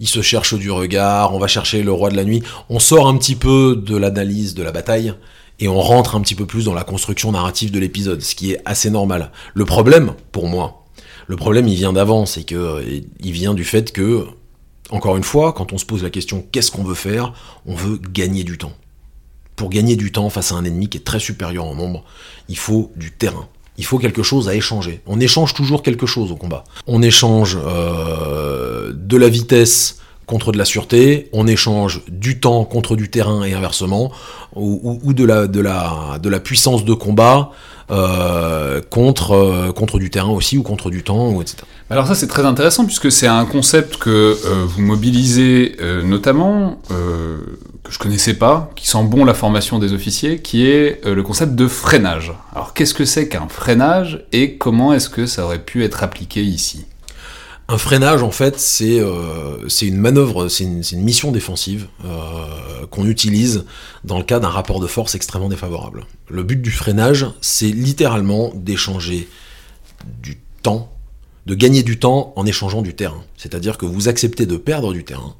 ils 0.00 0.08
se 0.08 0.22
cherchent 0.22 0.54
du 0.54 0.70
regard, 0.70 1.34
on 1.34 1.38
va 1.38 1.46
chercher 1.46 1.82
le 1.82 1.92
roi 1.92 2.10
de 2.10 2.16
la 2.16 2.24
nuit, 2.24 2.42
on 2.68 2.78
sort 2.78 3.06
un 3.06 3.16
petit 3.16 3.36
peu 3.36 3.76
de 3.76 3.96
l'analyse 3.96 4.54
de 4.54 4.62
la 4.62 4.72
bataille 4.72 5.14
et 5.60 5.68
on 5.68 5.80
rentre 5.80 6.14
un 6.14 6.20
petit 6.20 6.34
peu 6.34 6.46
plus 6.46 6.64
dans 6.64 6.74
la 6.74 6.84
construction 6.84 7.32
narrative 7.32 7.70
de 7.70 7.78
l'épisode, 7.78 8.22
ce 8.22 8.34
qui 8.34 8.52
est 8.52 8.60
assez 8.64 8.90
normal. 8.90 9.32
Le 9.54 9.64
problème, 9.64 10.14
pour 10.32 10.46
moi, 10.48 10.84
le 11.26 11.36
problème 11.36 11.68
il 11.68 11.74
vient 11.74 11.92
d'avant, 11.92 12.26
c'est 12.26 12.44
que 12.44 12.84
il 13.20 13.32
vient 13.32 13.54
du 13.54 13.64
fait 13.64 13.92
que, 13.92 14.26
encore 14.90 15.16
une 15.16 15.24
fois, 15.24 15.52
quand 15.52 15.72
on 15.72 15.78
se 15.78 15.84
pose 15.84 16.02
la 16.02 16.10
question 16.10 16.44
qu'est-ce 16.52 16.70
qu'on 16.70 16.84
veut 16.84 16.94
faire, 16.94 17.32
on 17.66 17.74
veut 17.74 17.98
gagner 17.98 18.44
du 18.44 18.56
temps. 18.56 18.72
Pour 19.56 19.70
gagner 19.70 19.96
du 19.96 20.12
temps 20.12 20.30
face 20.30 20.52
à 20.52 20.54
un 20.54 20.64
ennemi 20.64 20.88
qui 20.88 20.98
est 20.98 21.02
très 21.02 21.18
supérieur 21.18 21.64
en 21.64 21.74
nombre, 21.74 22.04
il 22.48 22.56
faut 22.56 22.92
du 22.96 23.10
terrain. 23.10 23.48
Il 23.76 23.84
faut 23.84 23.98
quelque 23.98 24.22
chose 24.22 24.48
à 24.48 24.54
échanger. 24.54 25.02
On 25.06 25.20
échange 25.20 25.54
toujours 25.54 25.82
quelque 25.82 26.06
chose 26.06 26.32
au 26.32 26.36
combat. 26.36 26.64
On 26.86 27.02
échange 27.02 27.58
euh, 27.64 28.92
de 28.92 29.16
la 29.16 29.28
vitesse 29.28 30.00
contre 30.28 30.52
de 30.52 30.58
la 30.58 30.64
sûreté, 30.64 31.28
on 31.32 31.46
échange 31.48 32.02
du 32.08 32.38
temps 32.38 32.64
contre 32.64 32.94
du 32.94 33.08
terrain 33.08 33.42
et 33.42 33.54
inversement, 33.54 34.12
ou, 34.54 35.12
de, 35.12 35.24
la, 35.24 35.46
de, 35.46 35.60
la, 35.60 36.18
de 36.22 36.28
la 36.28 36.38
puissance 36.38 36.84
de 36.84 36.94
combat 36.94 37.50
euh, 37.90 38.82
contre, 38.90 39.32
euh, 39.32 39.72
contre 39.72 39.98
du 39.98 40.10
terrain 40.10 40.30
aussi, 40.30 40.58
ou 40.58 40.62
contre 40.62 40.90
du 40.90 41.02
temps, 41.02 41.30
ou 41.30 41.40
etc. 41.40 41.56
Alors 41.88 42.06
ça 42.06 42.14
c'est 42.14 42.26
très 42.26 42.44
intéressant 42.44 42.84
puisque 42.84 43.10
c'est 43.10 43.26
un 43.26 43.46
concept 43.46 43.96
que 43.96 44.10
euh, 44.10 44.64
vous 44.66 44.82
mobilisez 44.82 45.76
notamment, 46.04 46.80
que 46.88 47.90
je 47.90 47.98
connaissais 47.98 48.34
pas, 48.34 48.70
qui 48.76 48.86
sent 48.86 49.04
bon 49.04 49.24
la 49.24 49.32
formation 49.32 49.78
des 49.78 49.94
officiers, 49.94 50.40
qui 50.40 50.66
est 50.66 51.00
le 51.06 51.22
concept 51.22 51.54
de 51.54 51.66
freinage. 51.66 52.34
Alors 52.54 52.74
qu'est-ce 52.74 52.92
que 52.92 53.06
c'est 53.06 53.28
qu'un 53.28 53.48
freinage 53.48 54.26
et 54.32 54.56
comment 54.56 54.92
est-ce 54.92 55.08
que 55.08 55.24
ça 55.24 55.46
aurait 55.46 55.64
pu 55.64 55.82
être 55.84 56.02
appliqué 56.02 56.42
ici? 56.42 56.84
Un 57.70 57.76
freinage, 57.76 58.22
en 58.22 58.30
fait, 58.30 58.58
c'est 58.58 58.98
euh, 58.98 59.68
une 59.82 59.98
manœuvre, 59.98 60.48
c'est 60.48 60.64
une, 60.64 61.02
mission 61.02 61.30
défensive 61.32 61.86
euh, 62.02 62.86
qu'on 62.90 63.06
utilise 63.06 63.66
dans 64.04 64.16
le 64.16 64.24
cas 64.24 64.40
d'un 64.40 64.48
rapport 64.48 64.80
de 64.80 64.86
force 64.86 65.14
extrêmement 65.14 65.50
défavorable. 65.50 66.06
Le 66.28 66.42
but 66.42 66.62
du 66.62 66.70
freinage, 66.70 67.26
c'est 67.42 67.68
littéralement 67.68 68.52
d'échanger 68.54 69.28
du 70.22 70.38
temps, 70.62 70.90
de 71.44 71.54
gagner 71.54 71.82
du 71.82 71.98
temps 71.98 72.32
en 72.36 72.46
échangeant 72.46 72.80
du 72.80 72.94
terrain. 72.94 73.22
C'est-à-dire 73.36 73.76
que 73.76 73.84
vous 73.84 74.08
acceptez 74.08 74.46
de 74.46 74.56
perdre 74.56 74.94
du 74.94 75.04
terrain 75.04 75.36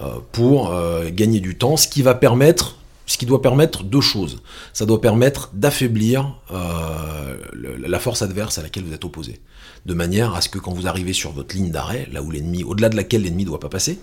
euh, 0.00 0.18
pour 0.30 0.72
gagner 1.10 1.40
du 1.40 1.58
temps, 1.58 1.76
ce 1.76 1.88
qui 1.88 2.02
va 2.02 2.14
permettre 2.14 2.76
ce 3.08 3.18
qui 3.18 3.26
doit 3.26 3.40
permettre 3.40 3.84
deux 3.84 4.00
choses. 4.00 4.42
Ça 4.72 4.84
doit 4.84 5.00
permettre 5.00 5.50
d'affaiblir 5.52 6.34
la 7.52 7.98
force 8.00 8.20
adverse 8.22 8.58
à 8.58 8.62
laquelle 8.62 8.82
vous 8.82 8.92
êtes 8.92 9.04
opposé, 9.04 9.40
de 9.86 9.94
manière 9.94 10.34
à 10.34 10.40
ce 10.40 10.48
que 10.48 10.58
quand 10.58 10.72
vous 10.72 10.86
arrivez 10.86 11.12
sur 11.12 11.32
votre 11.32 11.54
ligne 11.54 11.70
d'arrêt, 11.70 12.08
là 12.12 12.20
où 12.20 12.30
l'ennemi, 12.30 12.64
au-delà 12.64 12.88
de 12.88 12.96
laquelle 12.96 13.22
l'ennemi 13.22 13.44
ne 13.44 13.48
doit 13.48 13.60
pas 13.60 13.68
passer, 13.68 14.00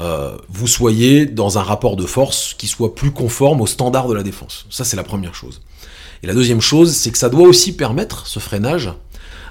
euh, 0.00 0.36
vous 0.48 0.66
soyez 0.66 1.24
dans 1.24 1.56
un 1.56 1.62
rapport 1.62 1.94
de 1.94 2.04
force 2.04 2.54
qui 2.54 2.66
soit 2.66 2.96
plus 2.96 3.12
conforme 3.12 3.60
aux 3.60 3.66
standards 3.66 4.08
de 4.08 4.14
la 4.14 4.24
défense. 4.24 4.66
Ça, 4.70 4.84
c'est 4.84 4.96
la 4.96 5.04
première 5.04 5.34
chose. 5.34 5.62
Et 6.24 6.26
la 6.26 6.34
deuxième 6.34 6.60
chose, 6.60 6.92
c'est 6.92 7.12
que 7.12 7.18
ça 7.18 7.28
doit 7.28 7.46
aussi 7.46 7.76
permettre, 7.76 8.26
ce 8.26 8.40
freinage, 8.40 8.90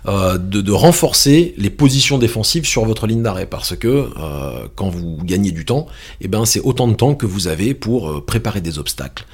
euh, 0.05 0.37
de, 0.37 0.71
renforcer 0.71 1.53
les 1.57 1.69
positions 1.69 2.17
défensives 2.17 2.65
sur 2.65 2.83
votre 2.83 3.07
ligne 3.07 3.23
d'arrêt 3.23 3.45
parce 3.45 3.73
que 3.75 3.87
euh, 3.87 4.67
quand 4.75 4.89
vous 4.89 5.17
gagnez 5.23 5.51
du 5.51 5.63
temps, 5.63 5.87
eh 6.19 6.27
ben 6.27 6.43
c'est 6.43 6.59
autant 6.59 6.89
de 6.89 6.93
temps 6.93 7.15
que 7.15 7.25
vous 7.25 7.47
avez 7.47 7.73
pour 7.73 8.09
euh, 8.09 8.25
préparer 8.25 8.59
des 8.59 8.79
obstacles, 8.79 9.25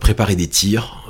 préparer 0.00 0.34
des 0.34 0.48
tirs, 0.48 1.04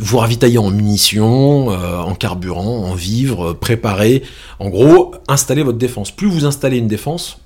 vous 0.00 0.18
ravitailler 0.18 0.58
en 0.58 0.70
munitions, 0.70 1.68
en 1.68 2.14
carburant, 2.14 2.84
en 2.84 2.94
vivres, 2.94 3.52
préparer, 3.52 4.24
en 4.58 4.68
gros 4.68 5.14
installer 5.28 5.62
votre 5.62 5.78
défense. 5.78 6.10
Plus 6.10 6.26
vous 6.26 6.46
installez 6.46 6.78
une 6.78 6.88
défense, 6.88 7.38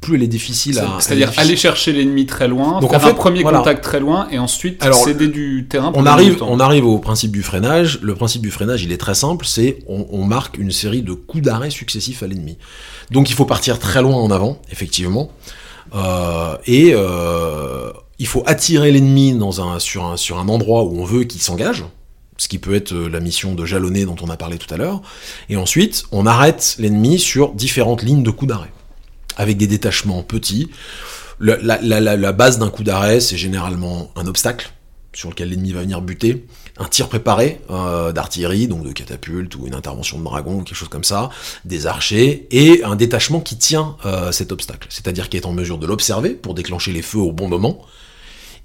plus 0.00 0.16
elle 0.16 0.22
est 0.22 0.28
difficile 0.28 0.78
à. 0.78 0.98
C'est-à-dire 1.00 1.32
aller 1.36 1.56
chercher 1.56 1.92
l'ennemi 1.92 2.26
très 2.26 2.48
loin, 2.48 2.80
Donc 2.80 2.90
faire 2.90 3.00
en 3.00 3.02
fait, 3.02 3.10
un 3.10 3.14
premier 3.14 3.42
contact 3.42 3.82
très 3.82 4.00
loin 4.00 4.28
et 4.30 4.38
ensuite 4.38 4.82
céder 4.92 5.28
du 5.28 5.66
terrain. 5.68 5.92
Pour 5.92 6.02
on 6.02 6.06
arrive, 6.06 6.42
on 6.42 6.60
arrive 6.60 6.86
au 6.86 6.98
principe 6.98 7.32
du 7.32 7.42
freinage. 7.42 7.98
Le 8.02 8.14
principe 8.14 8.42
du 8.42 8.50
freinage, 8.50 8.82
il 8.84 8.92
est 8.92 8.98
très 8.98 9.14
simple. 9.14 9.44
C'est 9.46 9.80
on, 9.88 10.24
marque 10.24 10.58
une 10.58 10.70
série 10.70 11.02
de 11.02 11.12
coups 11.12 11.42
d'arrêt 11.44 11.70
successifs 11.70 12.22
à 12.22 12.26
l'ennemi. 12.26 12.58
Donc 13.10 13.30
il 13.30 13.34
faut 13.34 13.44
partir 13.44 13.78
très 13.78 14.02
loin 14.02 14.16
en 14.16 14.30
avant, 14.30 14.60
effectivement, 14.70 15.30
euh, 15.94 16.56
et 16.66 16.92
euh, 16.92 17.90
il 18.18 18.26
faut 18.26 18.42
attirer 18.46 18.92
l'ennemi 18.92 19.32
dans 19.32 19.62
un 19.62 19.78
sur 19.78 20.04
un 20.04 20.16
sur 20.16 20.38
un 20.38 20.48
endroit 20.48 20.84
où 20.84 21.00
on 21.00 21.04
veut 21.04 21.24
qu'il 21.24 21.40
s'engage. 21.40 21.84
Ce 22.40 22.46
qui 22.46 22.58
peut 22.58 22.74
être 22.74 22.94
la 22.94 23.18
mission 23.18 23.56
de 23.56 23.64
jalonner 23.64 24.04
dont 24.04 24.14
on 24.22 24.30
a 24.30 24.36
parlé 24.36 24.58
tout 24.58 24.72
à 24.72 24.76
l'heure. 24.76 25.02
Et 25.48 25.56
ensuite, 25.56 26.04
on 26.12 26.24
arrête 26.24 26.76
l'ennemi 26.78 27.18
sur 27.18 27.52
différentes 27.52 28.04
lignes 28.04 28.22
de 28.22 28.30
coups 28.30 28.50
d'arrêt 28.50 28.70
avec 29.38 29.56
des 29.56 29.66
détachements 29.66 30.22
petits. 30.22 30.68
La, 31.40 32.32
base 32.32 32.58
d'un 32.58 32.68
coup 32.68 32.82
d'arrêt, 32.82 33.20
c'est 33.20 33.38
généralement 33.38 34.10
un 34.16 34.26
obstacle. 34.26 34.72
sur 35.14 35.30
lequel 35.30 35.48
l'ennemi 35.48 35.72
va 35.72 35.80
venir 35.80 36.02
buter, 36.02 36.44
un 36.76 36.84
tir 36.84 37.08
préparé 37.08 37.60
euh, 37.70 38.12
d'artillerie, 38.12 38.68
donc 38.68 38.84
de 38.84 38.92
catapulte 38.92 39.56
ou 39.56 39.66
une 39.66 39.74
intervention 39.74 40.18
de 40.18 40.24
dragon 40.24 40.56
ou 40.56 40.62
quelque 40.62 40.76
chose 40.76 40.90
comme 40.90 41.02
ça, 41.02 41.30
des 41.64 41.86
archers, 41.86 42.46
et 42.50 42.84
un 42.84 42.94
détachement 42.94 43.40
qui 43.40 43.56
tient 43.56 43.96
euh, 44.04 44.30
cet 44.32 44.52
obstacle, 44.52 44.86
c'est-à-dire 44.90 45.28
qui 45.28 45.36
est 45.36 45.46
en 45.46 45.52
mesure 45.52 45.78
de 45.78 45.86
l'observer 45.86 46.30
pour 46.30 46.54
déclencher 46.54 46.92
les 46.92 47.02
feux 47.02 47.18
au 47.18 47.32
bon 47.32 47.48
moment, 47.48 47.84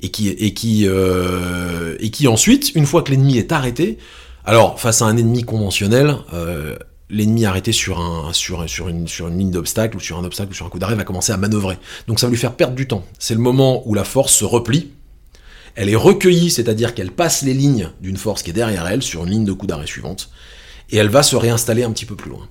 et 0.01 0.09
qui, 0.11 0.85
euh, 0.85 1.95
et 1.99 2.11
qui 2.11 2.27
ensuite, 2.27 2.75
une 2.75 2.85
fois 2.85 3.03
que 3.03 3.11
l'ennemi 3.11 3.37
est 3.37 3.51
arrêté, 3.51 3.97
alors 4.43 4.79
face 4.79 5.01
à 5.01 5.05
un 5.05 5.15
ennemi 5.15 5.43
conventionnel, 5.43 6.17
l'ennemi 7.09 7.45
arrêté 7.45 7.71
sur, 7.71 7.99
un, 7.99 8.33
sur, 8.33 8.67
sur, 8.69 8.87
une, 8.87 9.07
une 9.19 9.37
ligne 9.37 9.51
d'obstacle 9.51 9.97
ou 9.97 9.99
sur 9.99 10.17
un 10.17 10.23
obstacle 10.23 10.51
ou 10.51 10.53
sur 10.53 10.65
un 10.65 10.69
coup 10.69 10.79
d'arrêt 10.79 10.95
va 10.95 11.03
commencer 11.03 11.31
à 11.31 11.37
manœuvrer. 11.37 11.77
Donc 12.07 12.19
ça 12.19 12.27
va 12.27 12.31
lui 12.31 12.37
faire 12.37 12.55
perdre 12.55 12.75
du 12.75 12.87
temps. 12.87 13.05
C'est 13.19 13.35
le 13.35 13.39
moment 13.39 13.87
où 13.87 13.93
la 13.93 14.03
force 14.03 14.33
se 14.33 14.45
replie, 14.45 14.91
elle 15.75 15.89
est 15.89 15.95
recueillie, 15.95 16.51
c'est-à-dire 16.51 16.93
qu'elle 16.93 17.11
passe 17.11 17.41
les 17.41 17.53
lignes 17.53 17.89
d'une 18.01 18.17
force 18.17 18.43
qui 18.43 18.51
est 18.51 18.53
derrière 18.53 18.87
elle 18.87 19.01
sur 19.01 19.23
une 19.23 19.31
ligne 19.31 19.45
de 19.45 19.53
coup 19.53 19.67
d'arrêt 19.67 19.87
suivante, 19.87 20.29
et 20.91 20.97
elle 20.97 21.09
va 21.09 21.23
se 21.23 21.35
réinstaller 21.35 21.83
un 21.83 21.91
petit 21.91 22.05
peu 22.05 22.15
plus 22.15 22.29
loin. 22.29 22.47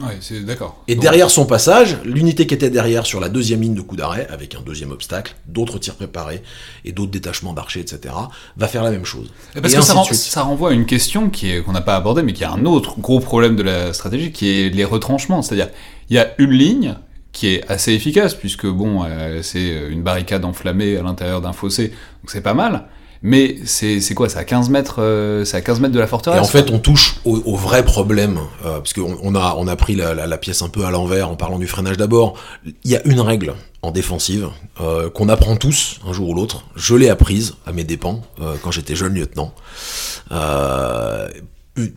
Ouais, 0.00 0.18
c'est 0.20 0.40
d'accord. 0.40 0.82
Et 0.88 0.96
derrière 0.96 1.30
son 1.30 1.46
passage, 1.46 1.98
l'unité 2.04 2.48
qui 2.48 2.54
était 2.54 2.70
derrière 2.70 3.06
sur 3.06 3.20
la 3.20 3.28
deuxième 3.28 3.60
ligne 3.62 3.74
de 3.74 3.80
coup 3.80 3.94
d'arrêt, 3.94 4.26
avec 4.28 4.56
un 4.56 4.60
deuxième 4.60 4.90
obstacle, 4.90 5.36
d'autres 5.46 5.78
tirs 5.78 5.94
préparés 5.94 6.42
et 6.84 6.90
d'autres 6.90 7.12
détachements 7.12 7.52
d'archers, 7.52 7.78
etc., 7.78 8.12
va 8.56 8.66
faire 8.66 8.82
la 8.82 8.90
même 8.90 9.04
chose. 9.04 9.32
Parce 9.54 9.72
que 9.72 9.82
ça, 9.82 9.94
ça, 10.12 10.42
renvoie 10.42 10.70
à 10.70 10.72
une 10.72 10.86
question 10.86 11.30
qui 11.30 11.62
qu'on 11.62 11.72
n'a 11.72 11.80
pas 11.80 11.94
abordée, 11.94 12.24
mais 12.24 12.32
qui 12.32 12.42
est 12.42 12.46
un 12.46 12.64
autre 12.64 12.98
gros 12.98 13.20
problème 13.20 13.54
de 13.54 13.62
la 13.62 13.92
stratégie, 13.92 14.32
qui 14.32 14.48
est 14.48 14.68
les 14.70 14.84
retranchements. 14.84 15.42
C'est-à-dire, 15.42 15.70
il 16.10 16.16
y 16.16 16.18
a 16.18 16.34
une 16.38 16.50
ligne 16.50 16.96
qui 17.30 17.48
est 17.48 17.70
assez 17.70 17.92
efficace, 17.92 18.34
puisque 18.34 18.66
bon, 18.66 19.04
euh, 19.04 19.42
c'est 19.42 19.88
une 19.90 20.02
barricade 20.02 20.44
enflammée 20.44 20.96
à 20.96 21.02
l'intérieur 21.02 21.40
d'un 21.40 21.52
fossé, 21.52 21.88
donc 21.88 22.30
c'est 22.30 22.42
pas 22.42 22.54
mal. 22.54 22.88
Mais 23.26 23.56
c'est 23.64 24.14
quoi 24.14 24.28
C'est 24.28 24.38
à 24.38 24.44
15 24.44 24.68
mètres, 24.68 24.96
euh, 24.98 25.46
à 25.50 25.60
15 25.62 25.80
mètres 25.80 25.94
de 25.94 25.98
la 25.98 26.06
forteresse. 26.06 26.36
Et 26.36 26.42
en 26.42 26.44
fait, 26.44 26.70
on 26.70 26.78
touche 26.78 27.16
au, 27.24 27.56
vrai 27.56 27.82
problème, 27.82 28.38
euh, 28.66 28.80
parce 28.80 28.92
qu'on 28.92 29.16
on 29.22 29.34
a 29.34 29.56
on 29.56 29.66
a 29.66 29.76
pris 29.76 29.96
la, 29.96 30.12
la, 30.14 30.38
pièce 30.38 30.60
un 30.60 30.68
peu 30.68 30.84
à 30.84 30.90
l'envers 30.90 31.30
en 31.30 31.34
parlant 31.34 31.58
du 31.58 31.66
freinage 31.66 31.96
d'abord. 31.96 32.34
Il 32.66 32.90
y 32.90 32.96
a 32.96 33.06
une 33.06 33.20
règle 33.20 33.54
en 33.80 33.92
défensive 33.92 34.50
euh, 34.78 35.08
qu'on 35.08 35.30
apprend 35.30 35.56
tous 35.56 36.00
un 36.06 36.12
jour 36.12 36.28
ou 36.28 36.34
l'autre. 36.34 36.66
Je 36.76 36.94
l'ai 36.94 37.08
apprise 37.08 37.54
à 37.64 37.72
mes 37.72 37.84
dépens 37.84 38.20
euh, 38.42 38.56
quand 38.62 38.70
j'étais 38.70 38.94
jeune 38.94 39.14
lieutenant. 39.14 39.54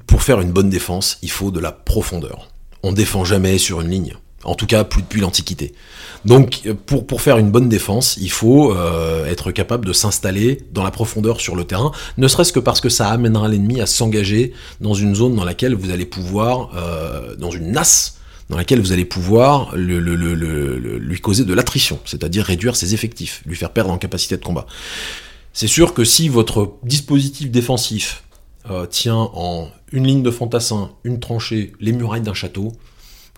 pour 0.08 0.22
faire 0.22 0.40
une 0.40 0.54
bonne 0.54 0.70
défense, 0.70 1.18
il 1.24 1.32
faut 1.32 1.52
de 1.52 1.60
la 1.60 1.74
profondeur. 1.74 2.48
On 2.84 2.94
défend 2.94 3.26
jamais 3.26 3.58
sur 3.58 3.82
une 3.82 3.90
ligne. 3.90 4.14
En 4.48 4.56
tout 4.56 4.66
cas, 4.66 4.84
plus 4.84 5.02
depuis 5.02 5.20
l'Antiquité. 5.22 5.74
Donc, 6.26 6.62
pour, 6.86 7.06
pour 7.06 7.22
faire 7.22 7.38
une 7.38 7.52
bonne 7.52 7.70
défense, 7.70 8.18
il 8.18 8.32
faut 8.32 8.74
euh, 8.74 9.26
être 9.26 9.52
capable 9.52 9.86
de 9.86 9.94
s'installer 9.94 10.64
dans 10.72 10.84
la 10.84 10.92
profondeur 10.92 11.42
sur 11.42 11.56
le 11.56 11.66
terrain, 11.66 11.92
ne 12.18 12.28
serait-ce 12.28 12.54
que 12.54 12.60
parce 12.60 12.82
que 12.82 12.90
ça 12.90 13.10
amènera 13.10 13.50
l'ennemi 13.50 13.82
à 13.82 13.86
s'engager 13.86 14.54
dans 14.82 14.94
une 14.94 15.16
zone 15.16 15.36
dans 15.36 15.44
laquelle 15.44 15.76
vous 15.76 15.92
allez 15.92 16.06
pouvoir, 16.06 16.72
euh, 16.76 17.36
dans 17.36 17.52
une 17.52 17.72
nasse, 17.72 18.18
dans 18.50 18.58
laquelle 18.58 18.80
vous 18.80 18.94
allez 18.94 19.06
pouvoir 19.06 19.76
lui 19.76 21.20
causer 21.20 21.44
de 21.44 21.54
l'attrition, 21.54 22.00
c'est-à-dire 22.06 22.46
réduire 22.46 22.78
ses 22.78 22.94
effectifs, 22.94 23.44
lui 23.46 23.58
faire 23.58 23.72
perdre 23.72 23.92
en 23.92 23.98
capacité 23.98 24.38
de 24.38 24.44
combat. 24.44 24.66
C'est 25.52 25.68
sûr 25.68 25.94
que 25.94 26.06
si 26.06 26.30
votre 26.30 26.76
dispositif 26.84 27.52
défensif 27.52 28.24
euh, 28.70 28.86
tient 28.86 29.30
en 29.34 29.70
une 29.92 30.08
ligne 30.08 30.24
de 30.24 30.32
fantassin, 30.32 30.92
une 31.04 31.20
tranchée, 31.20 31.74
les 31.80 31.92
murailles 31.92 32.22
d'un 32.22 32.34
château, 32.34 32.74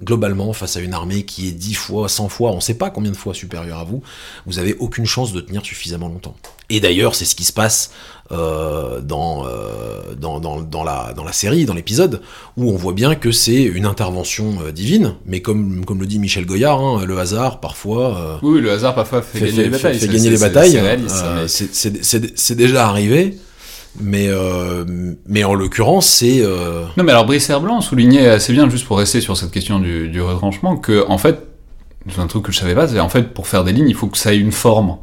globalement, 0.04 0.54
face 0.54 0.78
à 0.78 0.80
une 0.80 0.94
armée 0.94 1.24
qui 1.24 1.48
est 1.48 1.52
10 1.52 1.74
fois, 1.74 2.10
100 2.10 2.30
fois, 2.30 2.52
on 2.52 2.58
ne 2.58 2.62
sait 2.62 2.74
pas 2.74 2.90
combien 2.90 3.12
de 3.12 3.18
fois 3.18 3.34
supérieure 3.34 3.80
à 3.80 3.84
vous, 3.84 4.02
vous 4.46 4.60
avez 4.60 4.76
aucune 4.80 5.06
chance 5.06 5.34
de 5.34 5.42
tenir 5.42 5.64
suffisamment 5.64 6.08
longtemps. 6.08 6.36
Et 6.70 6.80
d'ailleurs, 6.80 7.16
c'est 7.16 7.26
ce 7.26 7.36
qui 7.36 7.44
se 7.44 7.54
passe 7.54 7.92
euh, 8.32 9.02
dans, 9.02 9.46
euh, 9.48 10.16
dans, 10.16 10.40
dans, 10.40 10.62
dans, 10.62 10.84
la, 10.84 11.14
dans 11.16 11.24
la 11.24 11.32
série, 11.32 11.66
dans 11.66 11.74
l'épisode, 11.74 12.22
où 12.58 12.70
on 12.70 12.76
voit 12.76 12.94
bien 12.94 13.16
que 13.16 13.32
c'est 13.32 13.64
une 13.64 13.86
intervention 13.86 14.60
euh, 14.64 14.72
divine, 14.72 15.16
mais 15.26 15.42
comme, 15.42 15.84
comme 15.84 16.00
le 16.00 16.06
dit 16.06 16.20
Michel 16.20 16.46
Goyard, 16.46 16.80
hein, 16.80 17.06
le 17.06 17.18
hasard 17.18 17.60
parfois... 17.60 18.40
Oui, 18.44 18.62
le 18.62 18.72
hasard 18.72 18.96
parfois 18.96 19.22
fait, 19.22 19.46
gagner 19.46 19.64
les 19.64 19.70
batailles. 19.70 20.00
Fait, 20.00 20.08
gagner 20.08 20.30
les 20.30 20.38
batailles. 20.38 20.80
C'est 21.48 22.56
déjà 22.56 22.88
arrivé. 22.88 23.38
Mais, 24.00 24.28
euh, 24.30 24.86
mais 25.28 25.44
en 25.44 25.54
l'occurrence, 25.54 26.06
c'est. 26.06 26.42
Euh... 26.42 26.84
Non, 26.96 27.04
mais 27.04 27.12
alors 27.12 27.26
Brice 27.26 27.50
Herblanc 27.50 27.82
soulignait 27.82 28.28
assez 28.28 28.54
bien, 28.54 28.70
juste 28.70 28.86
pour 28.86 28.98
rester 28.98 29.20
sur 29.20 29.36
cette 29.36 29.52
question 29.52 29.80
du, 29.80 30.10
du 30.10 30.22
retranchement, 30.22 30.78
que 30.78 31.06
en 31.08 31.18
fait, 31.18 31.44
c'est 32.08 32.20
un 32.20 32.28
truc 32.28 32.44
que 32.44 32.52
je 32.52 32.60
savais 32.60 32.76
pas, 32.76 32.88
c'est 32.88 33.00
en 33.00 33.10
fait 33.10 33.34
pour 33.34 33.48
faire 33.48 33.64
des 33.64 33.74
lignes, 33.74 33.90
il 33.90 33.96
faut 33.96 34.08
que 34.08 34.18
ça 34.18 34.34
ait 34.34 34.38
une 34.38 34.52
forme. 34.52 34.98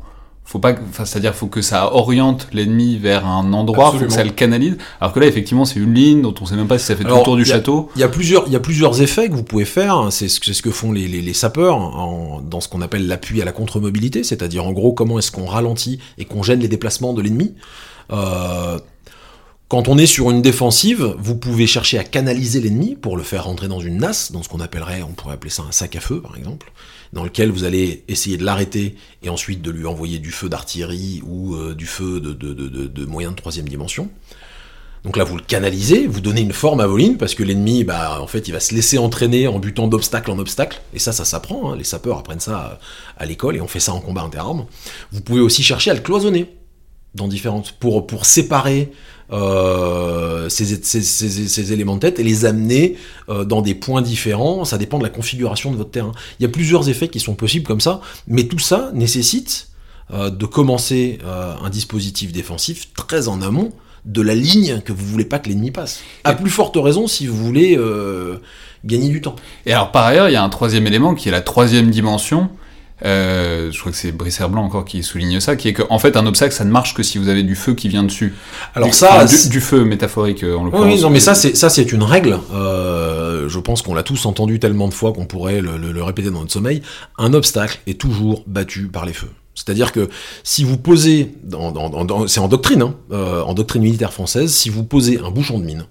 Faut 0.49 0.61
pas, 0.61 0.75
enfin, 0.88 1.05
c'est-à-dire 1.05 1.35
faut 1.35 1.49
que 1.49 1.61
ça 1.61 1.92
oriente 1.92 2.46
l'ennemi 2.53 2.99
vers 2.99 3.27
un 3.27 3.53
endroit, 3.53 3.90
faut 3.90 3.99
que 3.99 4.12
ça 4.12 4.22
le 4.22 4.31
canalise. 4.31 4.79
Alors 5.01 5.12
que 5.12 5.18
là, 5.18 5.27
effectivement, 5.27 5.64
c'est 5.64 5.81
une 5.81 5.92
ligne 5.92 6.22
dont 6.22 6.35
on 6.40 6.46
sait 6.46 6.55
même 6.55 6.68
pas 6.68 6.79
si 6.79 6.87
ça 6.87 6.94
fait 6.94 7.03
tout 7.03 7.16
le 7.16 7.22
tour 7.25 7.35
du 7.35 7.44
château. 7.44 7.90
Il 7.96 8.01
y 8.01 8.05
a 8.05 8.09
plusieurs, 8.09 8.44
il 8.46 8.53
y 8.53 8.57
a 8.57 8.61
plusieurs 8.61 9.03
effets 9.03 9.29
que 9.29 9.35
vous 9.35 9.42
pouvez 9.42 9.64
faire. 9.64 10.07
C'est 10.11 10.29
ce, 10.29 10.53
ce 10.53 10.62
que 10.62 10.70
font 10.70 10.92
les, 10.92 11.09
les, 11.09 11.20
les 11.20 11.33
sapeurs 11.33 11.77
en, 11.77 12.40
dans 12.40 12.61
ce 12.61 12.68
qu'on 12.68 12.81
appelle 12.81 13.09
l'appui 13.09 13.42
à 13.42 13.44
la 13.44 13.51
contre-mobilité, 13.51 14.22
c'est-à-dire 14.22 14.64
en 14.64 14.70
gros 14.70 14.92
comment 14.92 15.18
est-ce 15.18 15.33
qu'on 15.33 15.46
ralentit 15.46 15.99
et 16.16 16.27
qu'on 16.27 16.44
gêne 16.44 16.61
les 16.61 16.68
déplacements 16.68 17.12
de 17.12 17.22
l'ennemi. 17.22 17.57
Euh, 18.11 18.79
quand 19.69 19.88
on 19.88 19.99
est 19.99 20.07
sur 20.07 20.31
une 20.31 20.42
défensive, 20.42 21.16
vous 21.19 21.35
pouvez 21.35 21.66
chercher 21.66 21.99
à 21.99 22.05
canaliser 22.05 22.61
l'ennemi 22.61 22.95
pour 22.95 23.16
le 23.16 23.25
faire 23.25 23.45
rentrer 23.47 23.66
dans 23.66 23.81
une 23.81 23.99
nasse, 23.99 24.31
dans 24.31 24.45
ce 24.45 24.49
qu'on 24.49 24.61
appellerait, 24.61 25.03
on 25.03 25.12
pourrait 25.12 25.35
appeler 25.35 25.51
ça 25.51 25.64
un 25.69 25.73
sac 25.73 25.97
à 25.97 26.01
feu 26.01 26.21
par 26.21 26.37
exemple, 26.37 26.71
dans 27.12 27.25
lequel 27.25 27.51
vous 27.51 27.64
allez 27.64 28.05
essayer 28.07 28.37
de 28.37 28.45
l'arrêter 28.45 28.95
et 29.25 29.29
ensuite 29.29 29.62
de 29.62 29.73
lui 29.73 29.85
envoyer 29.85 30.21
du 30.21 30.31
feu 30.31 30.49
d'artillerie 30.49 31.21
ou 31.27 31.57
euh, 31.57 31.75
du 31.75 31.87
feu 31.87 32.21
de, 32.21 32.33
de, 32.33 32.55
de, 32.55 32.87
de, 32.87 33.07
moyen 33.07 33.33
de 33.33 33.37
troisième 33.37 33.69
dimension. 33.69 34.09
Donc 35.03 35.16
là, 35.16 35.25
vous 35.25 35.37
le 35.37 35.42
canalisez, 35.42 36.07
vous 36.07 36.21
donnez 36.21 36.40
une 36.40 36.53
forme 36.53 36.81
à 36.81 36.87
vos 36.87 36.97
lignes, 36.97 37.16
parce 37.16 37.35
que 37.35 37.45
l'ennemi, 37.45 37.85
bah, 37.85 38.21
en 38.21 38.27
fait, 38.27 38.49
il 38.49 38.53
va 38.53 38.59
se 38.59 38.75
laisser 38.75 38.99
entraîner 38.99 39.47
en 39.47 39.61
butant 39.61 39.87
d'obstacle 39.87 40.33
en 40.33 40.38
obstacle, 40.38 40.81
et 40.95 40.99
ça, 40.99 41.12
ça 41.12 41.25
s'apprend, 41.25 41.71
hein. 41.71 41.77
les 41.77 41.85
sapeurs 41.85 42.19
apprennent 42.19 42.40
ça 42.40 42.79
à, 43.16 43.23
à 43.23 43.27
l'école, 43.27 43.57
et 43.57 43.61
on 43.61 43.69
fait 43.69 43.79
ça 43.79 43.92
en 43.92 44.01
combat 44.01 44.23
interarmes. 44.23 44.66
Vous 45.12 45.21
pouvez 45.21 45.40
aussi 45.40 45.62
chercher 45.62 45.92
à 45.92 45.95
le 45.95 46.01
cloisonner, 46.01 46.56
dans 47.16 47.29
différentes 47.29 47.72
pour 47.72 48.07
pour 48.07 48.26
séparer 48.26 48.92
euh, 49.33 50.48
ces, 50.48 50.64
ces, 50.85 51.02
ces, 51.02 51.48
ces, 51.48 51.72
éléments 51.72 51.96
de 51.96 52.00
tête 52.00 52.20
et 52.20 52.22
les 52.22 52.44
amener 52.44 52.96
euh, 53.29 53.44
dans 53.44 53.61
des 53.61 53.74
points 53.74 54.00
différents. 54.00 54.64
Ça 54.64 54.79
dépend 54.79 54.98
de 54.98 55.02
la 55.02 55.09
configuration 55.09 55.72
de 55.72 55.76
votre 55.76 55.90
terrain. 55.90 56.12
Il 56.38 56.44
y 56.44 56.46
a 56.46 56.48
plusieurs 56.48 56.88
effets 56.88 57.09
qui 57.09 57.18
sont 57.18 57.35
possibles 57.35 57.66
comme 57.66 57.81
ça, 57.81 58.00
mais 58.29 58.44
tout 58.44 58.61
ça 58.61 58.90
nécessite 58.94 59.68
euh, 60.12 60.31
de 60.31 60.46
commencer 60.46 61.18
un 61.26 61.70
dispositif 61.70 62.33
défensif 62.33 62.92
très 62.94 63.26
en 63.26 63.42
amont 63.42 63.72
de 64.05 64.22
la 64.22 64.37
ligne 64.37 64.81
que 64.85 64.92
vous 64.92 65.05
voulez 65.05 65.24
pas 65.24 65.40
que 65.40 65.48
l'ennemi 65.48 65.72
passe. 65.72 66.00
À 66.22 66.35
plus 66.35 66.50
forte 66.50 66.76
raison 66.76 67.09
si 67.09 67.26
vous 67.26 67.37
voulez 67.37 67.76
gagner 68.85 69.09
du 69.09 69.20
temps. 69.20 69.35
Et 69.64 69.72
alors 69.72 69.90
par 69.90 70.05
ailleurs, 70.05 70.29
il 70.29 70.33
y 70.33 70.37
a 70.37 70.44
un 70.44 70.48
troisième 70.48 70.87
élément 70.87 71.16
qui 71.16 71.29
est 71.29 71.33
la 71.33 71.40
troisième 71.40 71.90
dimension 71.90 72.48
euh, 73.04 73.70
je 73.70 73.78
crois 73.78 73.92
que 73.92 73.98
c'est 73.98 74.12
Brice 74.12 74.40
Blanc 74.40 74.64
encore 74.64 74.85
qui 74.85 75.02
souligne 75.02 75.38
ça, 75.40 75.56
qui 75.56 75.68
est 75.68 75.72
qu'en 75.74 75.87
en 75.90 75.98
fait 75.98 76.16
un 76.16 76.26
obstacle 76.26 76.54
ça 76.54 76.64
ne 76.64 76.70
marche 76.70 76.94
que 76.94 77.02
si 77.02 77.18
vous 77.18 77.28
avez 77.28 77.42
du 77.42 77.54
feu 77.54 77.74
qui 77.74 77.88
vient 77.88 78.02
dessus. 78.02 78.35
Alors 78.74 78.94
ça, 78.94 79.24
du, 79.24 79.61
feu 79.61 79.85
métaphorique 79.85 80.42
euh, 80.42 80.56
en 80.56 80.64
l'occurrence. 80.64 80.87
Oui, 80.87 81.00
non, 81.00 81.11
mais 81.11 81.20
ça 81.20 81.35
c'est 81.35 81.54
ça 81.54 81.68
c'est 81.68 81.92
une 81.92 82.02
règle. 82.02 82.38
Euh, 82.54 83.48
je 83.48 83.59
pense 83.59 83.82
qu'on 83.82 83.94
l'a 83.94 84.02
tous 84.02 84.24
entendu 84.26 84.59
tellement 84.59 84.88
de 84.88 84.94
fois 84.94 85.12
qu'on 85.12 85.26
pourrait 85.26 85.61
le, 85.61 85.76
le, 85.76 85.92
le, 85.92 86.02
répéter 86.02 86.30
dans 86.30 86.40
notre 86.40 86.52
sommeil. 86.52 86.82
Un 87.18 87.35
obstacle 87.35 87.80
est 87.87 88.00
toujours 88.00 88.44
battu 88.46 88.87
par 88.87 89.04
les 89.04 89.12
feux. 89.12 89.30
C'est-à-dire 89.56 89.90
que 89.90 90.09
si 90.44 90.64
vous 90.64 90.76
posez, 90.76 91.35
c'est 92.28 92.40
en 92.40 92.48
doctrine, 92.48 92.82
hein, 92.82 92.94
euh, 93.11 93.42
en 93.42 93.54
doctrine 93.54 93.82
militaire 93.82 94.12
française, 94.12 94.52
si 94.52 94.68
vous 94.68 94.85
posez 94.85 95.18
un 95.18 95.30
bouchon 95.30 95.59
de 95.59 95.64
mine 95.64 95.87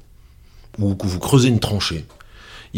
ou 0.79 0.93
que 0.93 1.07
vous 1.07 1.19
creusez 1.19 1.49
une 1.49 1.59
tranchée 1.59 2.05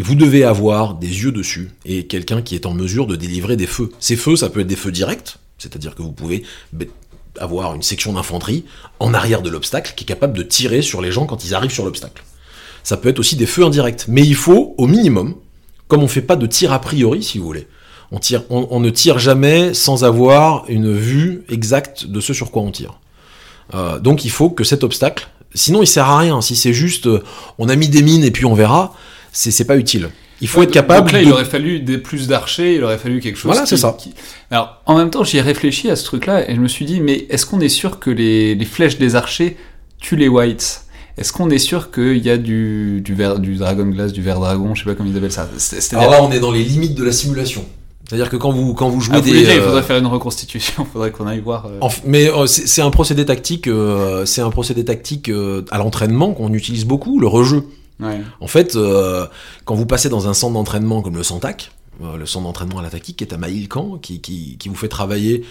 vous 0.03 0.15
devez 0.15 0.43
avoir 0.43 0.95
des 0.95 1.07
yeux 1.23 1.31
dessus 1.31 1.71
et 1.85 2.05
quelqu'un 2.05 2.41
qui 2.41 2.55
est 2.55 2.65
en 2.65 2.73
mesure 2.73 3.07
de 3.07 3.15
délivrer 3.15 3.55
des 3.55 3.67
feux. 3.67 3.91
Ces 3.99 4.15
feux, 4.15 4.35
ça 4.35 4.49
peut 4.49 4.59
être 4.59 4.67
des 4.67 4.75
feux 4.75 4.91
directs, 4.91 5.37
c'est-à-dire 5.57 5.95
que 5.95 6.01
vous 6.01 6.11
pouvez 6.11 6.43
avoir 7.39 7.75
une 7.75 7.81
section 7.81 8.13
d'infanterie 8.13 8.63
en 8.99 9.13
arrière 9.13 9.41
de 9.41 9.49
l'obstacle 9.49 9.93
qui 9.95 10.03
est 10.03 10.07
capable 10.07 10.37
de 10.37 10.43
tirer 10.43 10.81
sur 10.81 11.01
les 11.01 11.11
gens 11.11 11.25
quand 11.25 11.45
ils 11.45 11.55
arrivent 11.55 11.71
sur 11.71 11.85
l'obstacle. 11.85 12.23
Ça 12.83 12.97
peut 12.97 13.09
être 13.09 13.19
aussi 13.19 13.35
des 13.35 13.45
feux 13.45 13.63
indirects, 13.63 14.05
mais 14.07 14.23
il 14.23 14.35
faut 14.35 14.75
au 14.77 14.87
minimum, 14.87 15.35
comme 15.87 16.03
on 16.03 16.07
fait 16.07 16.21
pas 16.21 16.35
de 16.35 16.45
tir 16.45 16.71
a 16.71 16.79
priori, 16.79 17.23
si 17.23 17.37
vous 17.37 17.45
voulez, 17.45 17.67
on 18.11 18.79
ne 18.79 18.89
tire 18.89 19.19
jamais 19.19 19.73
sans 19.73 20.03
avoir 20.03 20.63
une 20.69 20.93
vue 20.93 21.43
exacte 21.49 22.05
de 22.05 22.21
ce 22.21 22.33
sur 22.33 22.51
quoi 22.51 22.61
on 22.61 22.71
tire. 22.71 22.99
Euh, 23.73 23.99
donc 23.99 24.23
il 24.23 24.31
faut 24.31 24.49
que 24.49 24.63
cet 24.63 24.83
obstacle, 24.83 25.27
sinon 25.53 25.81
il 25.81 25.87
sert 25.87 26.05
à 26.05 26.19
rien. 26.19 26.39
Si 26.41 26.55
c'est 26.55 26.73
juste, 26.73 27.07
euh, 27.07 27.23
on 27.57 27.67
a 27.67 27.75
mis 27.75 27.89
des 27.89 28.01
mines 28.01 28.23
et 28.23 28.31
puis 28.31 28.45
on 28.45 28.53
verra, 28.53 28.93
c'est 29.37 29.65
pas 29.65 29.77
utile. 29.77 30.09
Il 30.41 30.47
faut 30.47 30.61
être 30.63 30.71
capable. 30.71 31.01
Donc 31.01 31.11
là, 31.13 31.21
il 31.21 31.31
aurait 31.31 31.45
fallu 31.45 31.79
des 31.79 31.97
plus 31.97 32.27
d'archers, 32.27 32.75
il 32.75 32.83
aurait 32.83 32.97
fallu 32.97 33.19
quelque 33.19 33.37
chose. 33.37 33.51
Voilà, 33.51 33.65
c'est 33.65 33.77
ça. 33.77 33.95
Qui... 33.97 34.13
Alors, 34.51 34.81
en 34.85 34.97
même 34.97 35.09
temps, 35.09 35.23
j'y 35.23 35.37
ai 35.37 35.41
réfléchi 35.41 35.89
à 35.89 35.95
ce 35.95 36.03
truc-là 36.05 36.49
et 36.49 36.55
je 36.55 36.59
me 36.59 36.67
suis 36.67 36.85
dit, 36.85 37.01
mais 37.01 37.25
est-ce 37.29 37.45
qu'on 37.45 37.59
est 37.59 37.69
sûr 37.69 37.99
que 37.99 38.09
les, 38.11 38.55
les, 38.55 38.65
flèches 38.65 38.97
des 38.97 39.15
archers 39.15 39.57
tuent 39.99 40.15
les 40.15 40.27
whites? 40.27 40.83
Est-ce 41.17 41.33
qu'on 41.33 41.49
est 41.49 41.57
sûr 41.57 41.89
qu'il 41.91 42.17
y 42.23 42.29
a 42.29 42.37
du, 42.37 43.01
du, 43.01 43.15
ver, 43.15 43.39
du 43.39 43.55
dragon 43.55 43.85
glace, 43.85 44.13
du 44.13 44.21
ver 44.21 44.39
dragon, 44.39 44.75
je 44.75 44.83
sais 44.83 44.89
pas 44.89 44.95
comment 44.95 45.09
ils 45.09 45.17
appellent 45.17 45.31
ça 45.31 45.49
Alors 45.93 46.11
là, 46.11 46.23
on 46.23 46.31
est 46.31 46.39
dans 46.39 46.51
les 46.51 46.63
limites 46.63 46.93
de 46.93 47.03
la 47.03 47.11
simulation. 47.11 47.65
C'est-à-dire 48.07 48.29
que 48.29 48.37
quand 48.37 48.51
vous 48.51 48.73
quand 48.73 48.87
vous 48.89 49.01
jouez 49.01 49.15
Ah, 49.17 49.19
vous 49.19 49.25
des 49.25 49.33
dire, 49.33 49.51
il 49.53 49.59
euh, 49.59 49.65
faudrait 49.65 49.83
faire 49.83 49.97
une 49.97 50.05
reconstitution, 50.05 50.85
il 50.87 50.89
faudrait 50.93 51.11
qu'on 51.11 51.27
aille 51.27 51.41
voir. 51.41 51.65
euh, 51.65 51.87
mais 52.05 52.29
euh, 52.31 52.45
c'est 52.45 52.65
c'est 52.65 52.81
un 52.81 52.89
procédé 52.91 53.25
tactique, 53.25 53.67
euh, 53.67 54.25
c'est 54.25 54.39
un 54.41 54.49
procédé 54.49 54.85
tactique 54.85 55.27
euh, 55.29 55.65
à 55.71 55.77
l'entraînement 55.77 56.33
qu'on 56.33 56.53
utilise 56.53 56.85
beaucoup, 56.85 57.19
le 57.19 57.27
rejeu. 57.27 57.63
En 58.39 58.47
fait, 58.47 58.75
euh, 58.75 59.25
quand 59.65 59.75
vous 59.75 59.85
passez 59.85 60.09
dans 60.09 60.27
un 60.27 60.33
centre 60.33 60.53
d'entraînement 60.53 61.01
comme 61.01 61.15
le 61.15 61.23
Santac, 61.23 61.71
euh, 62.03 62.17
le 62.17 62.25
centre 62.25 62.45
d'entraînement 62.45 62.79
à 62.79 62.83
la 62.83 62.89
tactique 62.89 63.17
qui 63.17 63.23
est 63.23 63.33
à 63.33 63.37
Maïlcan, 63.37 63.97
qui, 63.97 64.57
vous 64.65 64.75
fait 64.75 64.87
travailler. 64.87 65.43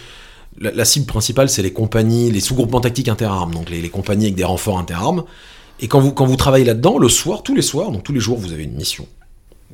La, 0.59 0.85
cible 0.85 1.07
principale, 1.07 1.49
c'est 1.49 1.63
les 1.63 1.73
compagnies, 1.73 2.31
les 2.31 2.41
sous-groupements 2.41 2.81
tactiques 2.81 3.09
interarmes, 3.09 3.53
donc 3.53 3.69
les, 3.69 3.83
les 3.83 3.91
compagnies 3.91 4.27
avec 4.27 4.37
des 4.37 4.45
renforts 4.45 4.79
interarmes. 4.79 5.25
Et 5.81 5.89
quand 5.89 6.01
vous, 6.01 6.13
quand 6.13 6.25
vous 6.25 6.37
travaillez 6.37 6.65
là-dedans, 6.65 6.99
le 6.99 7.09
soir, 7.09 7.43
tous 7.43 7.55
les 7.55 7.63
soirs, 7.63 7.91
donc 7.91 8.05
tous 8.05 8.13
les 8.13 8.21
jours, 8.21 8.39
vous 8.39 8.53
avez 8.53 8.65
une 8.65 8.75
mission. 8.75 9.07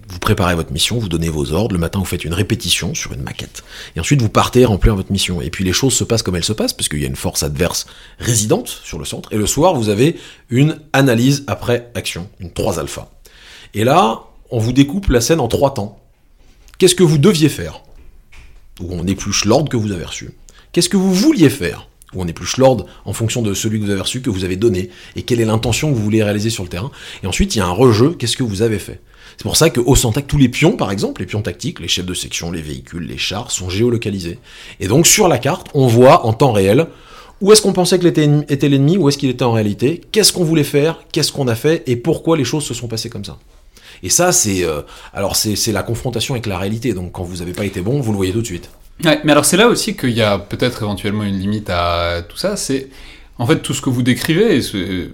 Vous 0.09 0.18
préparez 0.18 0.55
votre 0.55 0.72
mission, 0.72 0.98
vous 0.98 1.09
donnez 1.09 1.28
vos 1.28 1.52
ordres. 1.52 1.74
Le 1.74 1.81
matin, 1.81 1.98
vous 1.98 2.05
faites 2.05 2.24
une 2.24 2.35
répétition 2.35 2.94
sur 2.94 3.12
une 3.12 3.22
maquette. 3.22 3.62
Et 3.96 4.00
ensuite, 4.00 4.20
vous 4.20 4.28
partez 4.28 4.64
remplir 4.64 4.94
votre 4.94 5.12
mission. 5.12 5.40
Et 5.40 5.50
puis, 5.50 5.64
les 5.64 5.72
choses 5.72 5.94
se 5.94 6.05
passent 6.05 6.22
comme 6.22 6.37
elles 6.37 6.44
se 6.44 6.52
passent, 6.52 6.72
parce 6.72 6.88
qu'il 6.88 7.00
y 7.00 7.05
a 7.05 7.09
une 7.09 7.16
force 7.16 7.42
adverse 7.42 7.87
résidente 8.18 8.68
sur 8.68 8.98
le 8.98 9.05
centre. 9.05 9.33
Et 9.33 9.37
le 9.37 9.46
soir, 9.46 9.74
vous 9.74 9.88
avez 9.88 10.16
une 10.50 10.81
analyse 10.92 11.44
après 11.46 11.90
action, 11.94 12.28
une 12.40 12.52
3 12.52 12.78
alpha. 12.78 13.11
Et 13.74 13.85
là, 13.85 14.22
on 14.50 14.59
vous 14.59 14.72
découpe 14.72 15.09
la 15.09 15.20
scène 15.20 15.40
en 15.40 15.48
trois 15.48 15.72
temps. 15.72 15.98
Qu'est-ce 16.78 16.94
que 16.94 17.02
vous 17.02 17.18
deviez 17.18 17.48
faire? 17.48 17.83
Où 18.81 18.88
on 18.90 19.07
épluche 19.07 19.44
l'ordre 19.44 19.70
que 19.70 19.76
vous 19.76 19.92
avez 19.92 20.05
reçu. 20.05 20.31
Qu'est-ce 20.72 20.88
que 20.88 20.96
vous 20.96 21.14
vouliez 21.14 21.48
faire? 21.48 21.88
Où 22.14 22.22
on 22.22 22.26
épluche 22.26 22.59
l'ordre 22.59 22.87
en 23.07 23.14
fonction 23.14 23.40
de 23.40 23.55
celui 23.55 23.81
que 23.81 23.85
vous 23.85 23.90
avez 23.90 24.00
reçu, 24.00 24.20
que 24.20 24.28
vous 24.28 24.44
avez 24.44 24.57
donné, 24.57 24.90
et 25.16 25.22
quelle 25.22 25.40
est 25.40 25.46
l'intention 25.46 25.90
que 25.90 25.96
vous 25.96 26.02
voulez 26.02 26.22
réaliser 26.22 26.50
sur 26.50 26.62
le 26.64 26.68
terrain. 26.68 26.90
Et 27.22 27.26
ensuite, 27.26 27.55
il 27.55 27.59
y 27.59 27.62
a 27.62 27.66
un 27.66 27.70
rejeu, 27.72 28.11
qu'est-ce 28.11 28.37
que 28.37 28.42
vous 28.42 28.61
avez 28.61 28.78
fait? 28.78 29.00
C'est 29.42 29.48
pour 29.48 29.57
ça 29.57 29.70
qu'au 29.70 29.96
Santac, 29.96 30.28
tous 30.28 30.38
les 30.38 30.48
pions, 30.48 30.76
par 30.76 30.92
exemple, 30.92 31.20
les 31.20 31.26
pions 31.26 31.42
tactiques, 31.42 31.81
les 31.81 31.88
chefs 31.88 32.07
de 32.07 32.14
section, 32.14 32.52
les 32.52 32.62
véhicules, 32.62 33.05
les 33.05 33.18
chars, 33.18 33.50
sont 33.50 33.68
géolocalisés. 33.68 34.38
Et 34.78 34.87
donc, 34.87 35.05
sur 35.05 35.26
la 35.26 35.38
carte, 35.38 35.66
on 35.74 35.88
voit 35.88 36.24
en 36.26 36.33
temps 36.33 36.52
réel 36.52 36.87
où 37.40 37.50
est-ce 37.50 37.61
qu'on 37.61 37.72
pensait 37.72 37.96
ennemi- 37.98 38.44
était 38.48 38.68
l'ennemi, 38.68 38.96
où 38.98 39.09
est-ce 39.09 39.18
qu'il 39.18 39.31
était 39.31 39.42
en 39.42 39.50
réalité, 39.50 40.00
qu'est-ce 40.12 40.33
qu'on 40.33 40.44
voulait 40.44 40.62
faire, 40.62 41.00
qu'est-ce 41.11 41.33
qu'on 41.33 41.48
a 41.48 41.57
fait, 41.57 41.83
et 41.88 41.96
pourquoi 41.96 42.37
les 42.37 42.44
choses 42.44 42.62
se 42.62 42.72
sont 42.72 42.87
passées 42.87 43.11
comme 43.11 43.24
ça. 43.24 43.37
Et 44.05 44.11
ça, 44.11 44.31
c'est 44.31 44.62
euh, 44.62 44.83
alors 45.12 45.35
c'est 45.35 45.72
la 45.72 45.83
confrontation 45.83 46.35
avec 46.35 46.46
la 46.46 46.57
réalité. 46.57 46.94
Donc 46.94 47.11
quand 47.11 47.24
vous 47.24 47.38
n'avez 47.38 47.52
pas 47.52 47.64
été 47.64 47.81
bon, 47.81 47.98
vous 48.00 48.12
le 48.12 48.16
voyez 48.16 48.33
tout 48.33 48.42
de 48.42 48.46
suite. 48.46 48.70
Mais 49.02 49.33
alors 49.33 49.44
c'est 49.44 49.57
là 49.57 49.66
aussi 49.66 49.96
qu'il 49.96 50.11
y 50.11 50.22
a 50.22 50.38
peut-être 50.38 50.85
éventuellement 50.85 51.24
une 51.24 51.37
limite 51.40 51.68
à 51.68 52.22
tout 52.28 52.37
ça. 52.37 52.57
C'est 52.57 52.90
en 53.42 53.46
fait 53.46 53.61
tout 53.61 53.74
ce 53.74 53.83
que 53.83 53.90
vous 53.90 54.02
décrivez, 54.02 54.61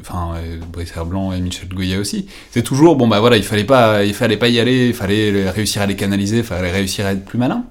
enfin 0.03 0.35
Brice 0.71 0.93
Herblanc 0.95 1.33
et 1.33 1.41
Michel 1.41 1.69
Goya 1.71 1.99
aussi. 1.99 2.27
C'est 2.51 2.62
toujours 2.62 2.95
bon 2.97 3.09
bah 3.09 3.21
voilà, 3.21 3.38
il 3.38 3.43
fallait 3.43 3.64
pas, 3.64 4.05
il 4.05 4.12
fallait 4.12 4.37
pas 4.37 4.49
y 4.49 4.61
aller, 4.61 4.88
il 4.88 4.95
fallait 4.95 5.49
réussir 5.49 5.81
à 5.81 5.87
les 5.87 5.97
canaliser, 5.97 6.38
il 6.38 6.45
fallait 6.45 6.71
réussir 6.71 7.07
à 7.07 7.12
être 7.12 7.25
plus 7.25 7.38
malin. 7.38 7.64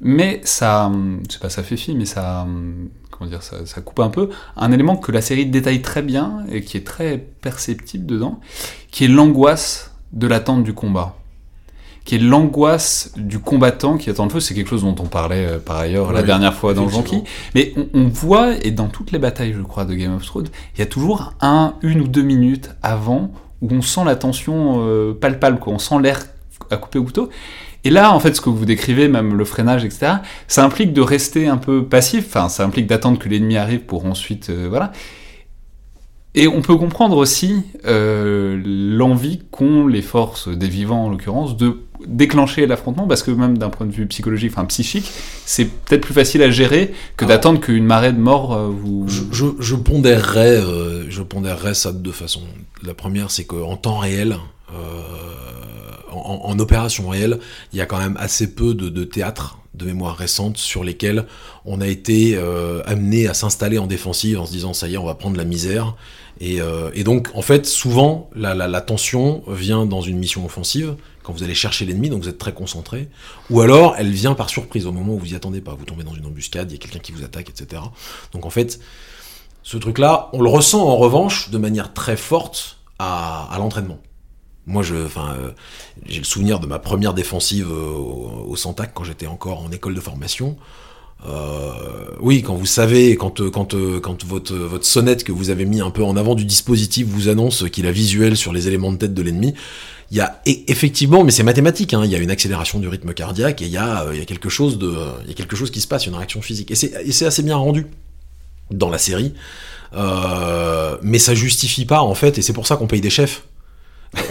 Mais 0.00 0.40
ça, 0.42 0.90
c'est 1.28 1.40
pas 1.40 1.48
ça 1.48 1.62
fait 1.62 1.76
fi, 1.76 1.94
mais 1.94 2.06
ça, 2.06 2.44
comment 3.10 3.30
dire, 3.30 3.42
ça 3.42 3.80
coupe 3.82 4.00
un 4.00 4.08
peu 4.08 4.30
un 4.56 4.72
élément 4.72 4.96
que 4.96 5.12
la 5.12 5.20
série 5.20 5.46
détaille 5.46 5.82
très 5.82 6.02
bien 6.02 6.44
et 6.50 6.62
qui 6.62 6.76
est 6.76 6.86
très 6.86 7.18
perceptible 7.18 8.06
dedans, 8.06 8.40
qui 8.90 9.04
est 9.04 9.08
l'angoisse 9.08 9.92
de 10.12 10.26
l'attente 10.26 10.64
du 10.64 10.72
combat 10.72 11.19
qui 12.04 12.14
est 12.16 12.18
l'angoisse 12.18 13.12
du 13.16 13.38
combattant 13.38 13.96
qui 13.96 14.10
attend 14.10 14.24
le 14.24 14.30
feu. 14.30 14.40
C'est 14.40 14.54
quelque 14.54 14.68
chose 14.68 14.82
dont 14.82 14.96
on 14.98 15.06
parlait 15.06 15.46
euh, 15.46 15.58
par 15.58 15.76
ailleurs 15.76 16.12
la 16.12 16.20
Oui, 16.20 16.26
dernière 16.26 16.54
fois 16.54 16.74
dans. 16.74 16.88
Jonki. 16.88 17.22
Mais 17.54 17.72
on, 17.76 17.86
on 17.94 18.08
voit, 18.08 18.54
et 18.64 18.70
dans 18.70 18.88
toutes 18.88 19.12
les 19.12 19.18
batailles, 19.18 19.54
je 19.56 19.62
crois, 19.62 19.84
de 19.84 19.94
Game 19.94 20.14
of 20.14 20.24
Thrones, 20.24 20.48
il 20.74 20.80
y 20.80 20.82
a 20.82 20.86
toujours 20.86 21.34
un, 21.40 21.74
une 21.82 22.00
ou 22.00 22.08
deux 22.08 22.22
minutes 22.22 22.70
avant 22.82 23.30
où 23.62 23.68
on 23.70 23.82
sent 23.82 24.04
la 24.04 24.16
tension 24.16 24.78
euh, 24.86 25.12
palpable, 25.12 25.58
quoi. 25.58 25.72
on 25.72 25.78
sent 25.78 26.00
l'air 26.00 26.20
à 26.70 26.76
couper 26.76 26.98
au 26.98 27.04
couteau. 27.04 27.28
Et 27.84 27.90
là, 27.90 28.12
en 28.12 28.20
fait, 28.20 28.34
ce 28.36 28.40
que 28.40 28.50
vous 28.50 28.64
décrivez, 28.66 29.08
même 29.08 29.36
le 29.36 29.44
freinage, 29.44 29.84
etc., 29.84 30.16
ça 30.48 30.64
implique 30.64 30.92
de 30.92 31.00
rester 31.00 31.48
un 31.48 31.56
peu 31.56 31.84
passif, 31.84 32.26
enfin, 32.26 32.48
ça 32.48 32.64
implique 32.64 32.86
d'attendre 32.86 33.18
que 33.18 33.28
l'ennemi 33.28 33.56
arrive 33.56 33.80
pour 33.80 34.04
ensuite, 34.04 34.50
euh, 34.50 34.66
voilà. 34.68 34.92
Et 36.34 36.46
on 36.46 36.62
peut 36.62 36.76
comprendre 36.76 37.16
aussi 37.16 37.62
euh, 37.86 38.60
l'envie 38.64 39.42
qu'ont 39.50 39.86
les 39.86 40.02
forces 40.02 40.48
des 40.48 40.68
vivants, 40.68 41.06
en 41.06 41.08
l'occurrence, 41.08 41.56
de 41.56 41.80
déclencher 42.06 42.66
l'affrontement, 42.66 43.06
parce 43.06 43.22
que 43.22 43.30
même 43.30 43.58
d'un 43.58 43.70
point 43.70 43.86
de 43.86 43.92
vue 43.92 44.06
psychologique, 44.06 44.52
enfin 44.54 44.64
psychique, 44.66 45.10
c'est 45.44 45.64
peut-être 45.64 46.02
plus 46.02 46.14
facile 46.14 46.42
à 46.42 46.50
gérer 46.50 46.92
que 47.16 47.24
d'attendre 47.24 47.60
qu'une 47.60 47.84
marée 47.84 48.12
de 48.12 48.18
morts 48.18 48.54
euh, 48.54 48.68
vous... 48.68 49.06
Je, 49.08 49.22
je, 49.32 49.46
je 49.58 49.74
pondérerais, 49.74 50.56
euh, 50.56 51.10
je 51.10 51.22
pondérerais 51.22 51.74
ça 51.74 51.92
de 51.92 51.98
deux 51.98 52.12
façons. 52.12 52.42
La 52.82 52.94
première, 52.94 53.30
c'est 53.30 53.44
qu'en 53.44 53.76
temps 53.76 53.98
réel, 53.98 54.36
euh, 54.72 54.76
en, 56.10 56.42
en 56.44 56.58
opération 56.58 57.08
réelle, 57.08 57.38
il 57.72 57.78
y 57.78 57.82
a 57.82 57.86
quand 57.86 57.98
même 57.98 58.16
assez 58.18 58.54
peu 58.54 58.74
de, 58.74 58.88
de 58.88 59.04
théâtres 59.04 59.58
de 59.74 59.86
mémoire 59.86 60.16
récente 60.16 60.56
sur 60.56 60.82
lesquels 60.84 61.26
on 61.64 61.80
a 61.80 61.86
été 61.86 62.36
amené 62.86 63.28
à 63.28 63.34
s'installer 63.34 63.78
en 63.78 63.86
défensive 63.86 64.40
en 64.40 64.44
se 64.44 64.50
disant 64.50 64.74
ça 64.74 64.88
y 64.88 64.94
est, 64.94 64.98
on 64.98 65.06
va 65.06 65.14
prendre 65.14 65.36
la 65.36 65.44
misère. 65.44 65.94
Et, 66.40 66.60
euh, 66.62 66.90
et 66.94 67.04
donc, 67.04 67.28
en 67.34 67.42
fait, 67.42 67.66
souvent, 67.66 68.30
la, 68.34 68.80
tension 68.80 69.42
vient 69.46 69.84
dans 69.84 70.00
une 70.00 70.18
mission 70.18 70.44
offensive, 70.44 70.96
quand 71.22 71.34
vous 71.34 71.42
allez 71.42 71.54
chercher 71.54 71.84
l'ennemi, 71.84 72.08
donc 72.08 72.22
vous 72.22 72.28
êtes 72.30 72.38
très 72.38 72.54
concentré, 72.54 73.08
ou 73.50 73.60
alors 73.60 73.94
elle 73.98 74.10
vient 74.10 74.34
par 74.34 74.48
surprise 74.48 74.86
au 74.86 74.92
moment 74.92 75.12
où 75.14 75.18
vous 75.18 75.32
y 75.32 75.36
attendez 75.36 75.60
pas. 75.60 75.74
Vous 75.74 75.84
tombez 75.84 76.02
dans 76.02 76.14
une 76.14 76.24
embuscade, 76.24 76.70
il 76.70 76.74
y 76.74 76.78
a 76.78 76.80
quelqu'un 76.80 76.98
qui 76.98 77.12
vous 77.12 77.22
attaque, 77.22 77.50
etc. 77.50 77.82
Donc 78.32 78.46
en 78.46 78.50
fait, 78.50 78.80
ce 79.62 79.76
truc-là, 79.76 80.30
on 80.32 80.40
le 80.40 80.48
ressent 80.48 80.82
en 80.82 80.96
revanche 80.96 81.50
de 81.50 81.58
manière 81.58 81.92
très 81.92 82.16
forte 82.16 82.78
à, 82.98 83.54
l'entraînement. 83.58 83.98
Moi, 84.66 84.82
je, 84.82 84.94
euh, 84.94 85.50
j'ai 86.06 86.18
le 86.18 86.24
souvenir 86.24 86.58
de 86.58 86.66
ma 86.66 86.78
première 86.78 87.12
défensive 87.12 87.68
euh, 87.70 87.90
au, 87.90 88.46
au 88.48 88.56
Santac 88.56 88.92
quand 88.94 89.04
j'étais 89.04 89.26
encore 89.26 89.62
en 89.62 89.70
école 89.72 89.94
de 89.94 90.00
formation. 90.00 90.56
Euh, 91.28 91.70
oui, 92.20 92.42
quand 92.42 92.54
vous 92.54 92.66
savez, 92.66 93.16
quand, 93.16 93.40
euh, 93.40 93.50
quand, 93.50 93.74
euh, 93.74 94.00
quand 94.00 94.24
votre, 94.24 94.54
votre 94.54 94.86
sonnette 94.86 95.22
que 95.24 95.32
vous 95.32 95.50
avez 95.50 95.66
mis 95.66 95.80
un 95.80 95.90
peu 95.90 96.02
en 96.02 96.16
avant 96.16 96.34
du 96.34 96.44
dispositif 96.44 97.06
vous 97.06 97.28
annonce 97.28 97.68
qu'il 97.70 97.86
a 97.86 97.92
visuel 97.92 98.36
sur 98.36 98.52
les 98.52 98.68
éléments 98.68 98.92
de 98.92 98.96
tête 98.96 99.14
de 99.14 99.22
l'ennemi, 99.22 99.54
il 100.10 100.16
y 100.16 100.20
a 100.20 100.40
e- 100.48 100.64
effectivement, 100.66 101.22
mais 101.22 101.30
c'est 101.30 101.42
mathématique, 101.42 101.92
hein, 101.92 102.02
il 102.04 102.10
y 102.10 102.14
a 102.14 102.18
une 102.18 102.30
accélération 102.30 102.78
du 102.78 102.88
rythme 102.88 103.12
cardiaque 103.12 103.60
et 103.62 103.66
il 103.66 103.70
y 103.70 103.76
a, 103.76 104.06
il 104.12 104.18
y 104.18 104.22
a 104.22 104.24
quelque 104.24 104.48
chose 104.48 104.78
de, 104.78 104.94
il 105.24 105.28
y 105.28 105.32
a 105.32 105.34
quelque 105.34 105.56
chose 105.56 105.70
qui 105.70 105.80
se 105.80 105.86
passe, 105.86 106.06
une 106.06 106.14
réaction 106.14 106.40
physique. 106.40 106.70
Et 106.70 106.74
c'est, 106.74 106.92
et 107.04 107.12
c'est 107.12 107.26
assez 107.26 107.42
bien 107.42 107.56
rendu 107.56 107.86
dans 108.70 108.88
la 108.88 108.98
série, 108.98 109.34
euh, 109.94 110.96
mais 111.02 111.18
ça 111.18 111.34
justifie 111.34 111.84
pas 111.84 112.00
en 112.00 112.14
fait, 112.14 112.38
et 112.38 112.42
c'est 112.42 112.52
pour 112.52 112.66
ça 112.66 112.76
qu'on 112.76 112.86
paye 112.86 113.00
des 113.00 113.10
chefs. 113.10 113.42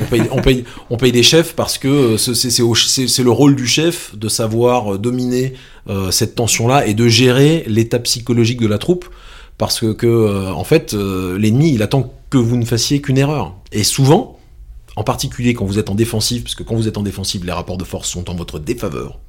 On 0.02 0.42
paye, 0.42 0.65
on, 0.89 0.98
paye, 0.98 1.12
des 1.13 1.24
chefs 1.24 1.56
parce 1.56 1.78
que 1.78 1.88
euh, 1.88 2.18
c'est, 2.18 3.24
le 3.24 3.32
rôle 3.32 3.56
du 3.56 3.65
chef 3.65 4.13
de 4.18 4.28
savoir 4.28 4.96
euh, 4.96 4.98
dominer 4.98 5.54
euh, 5.88 6.12
cette 6.12 6.36
tension-là 6.36 6.86
et 6.86 6.94
de 6.94 7.08
gérer 7.08 7.63
l'état 7.65 8.00
psychologique 8.00 8.60
de 8.60 8.68
la 8.68 8.78
troupe 8.78 9.06
parce 9.58 9.80
que, 9.94 10.52
en 10.52 10.63
fait, 10.63 10.94
l'ennemi, 10.94 11.74
il 11.74 11.84
attend 11.84 12.13
que 12.30 12.38
vous 12.38 12.56
ne 12.56 12.63
fassiez 12.63 13.02
qu'une 13.02 13.18
erreur. 13.18 13.56
Et 13.74 13.84
souvent, 13.84 14.39
en 14.96 15.04
particulier 15.04 15.54
quand 15.54 15.65
vous 15.65 15.80
êtes 15.80 15.89
en 15.89 15.96
défensive, 15.96 16.44
parce 16.44 16.56
que 16.56 16.63
quand 16.63 16.76
vous 16.76 16.88
êtes 16.88 16.98
en 16.98 17.04
défensive, 17.04 17.44
les 17.46 17.52
rapports 17.52 17.78
de 17.78 17.84
force 17.84 18.08
sont 18.08 18.30
en 18.30 18.36
votre 18.36 18.58
défaveur. 18.58 19.20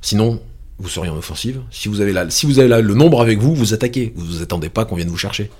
Sinon, 0.00 0.40
vous 0.78 0.88
seriez 0.88 1.10
en 1.10 1.16
offensive. 1.16 1.60
Si 1.70 1.88
vous 1.88 2.00
avez 2.00 2.12
le 2.14 2.94
nombre 2.94 3.20
avec 3.20 3.40
vous, 3.40 3.54
vous 3.54 3.74
attaquez. 3.74 4.12
Vous 4.16 4.24
vous 4.24 4.42
attendez 4.42 4.68
pas 4.68 4.84
qu'on 4.84 4.96
vienne 4.96 5.08
vous 5.08 5.18
chercher. 5.18 5.50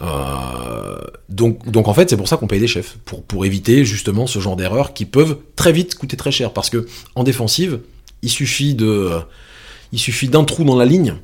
Euh, 0.00 0.98
donc, 1.28 1.68
donc 1.70 1.88
en 1.88 1.94
fait, 1.94 2.08
c'est 2.10 2.16
pour 2.16 2.28
ça 2.28 2.36
qu'on 2.36 2.46
paye 2.46 2.60
des 2.60 2.68
chefs 2.68 2.98
pour 2.98 3.44
éviter 3.44 3.84
justement 3.84 4.26
ce 4.26 4.38
genre 4.38 4.56
d'erreurs 4.56 4.94
qui 4.94 5.04
peuvent 5.04 5.38
très 5.56 5.72
vite 5.72 5.94
coûter 5.94 6.16
très 6.16 6.30
cher. 6.30 6.52
Parce 6.52 6.70
que 6.70 6.86
en 7.14 7.24
défensive, 7.24 7.80
il 8.22 8.30
suffit 8.30 8.74
de, 8.74 9.18
il 9.92 9.98
suffit 9.98 10.28
d'un 10.28 10.44
trou 10.44 10.64
dans 10.64 10.76
la 10.76 10.84
ligne, 10.84 11.16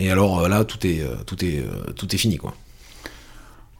et 0.00 0.10
alors 0.10 0.40
euh, 0.40 0.48
là, 0.48 0.64
tout 0.64 0.86
est 0.86 1.00
euh, 1.00 1.16
tout 1.26 1.44
est 1.44 1.64
tout 1.96 2.14
est 2.14 2.18
fini 2.18 2.36
quoi. 2.36 2.54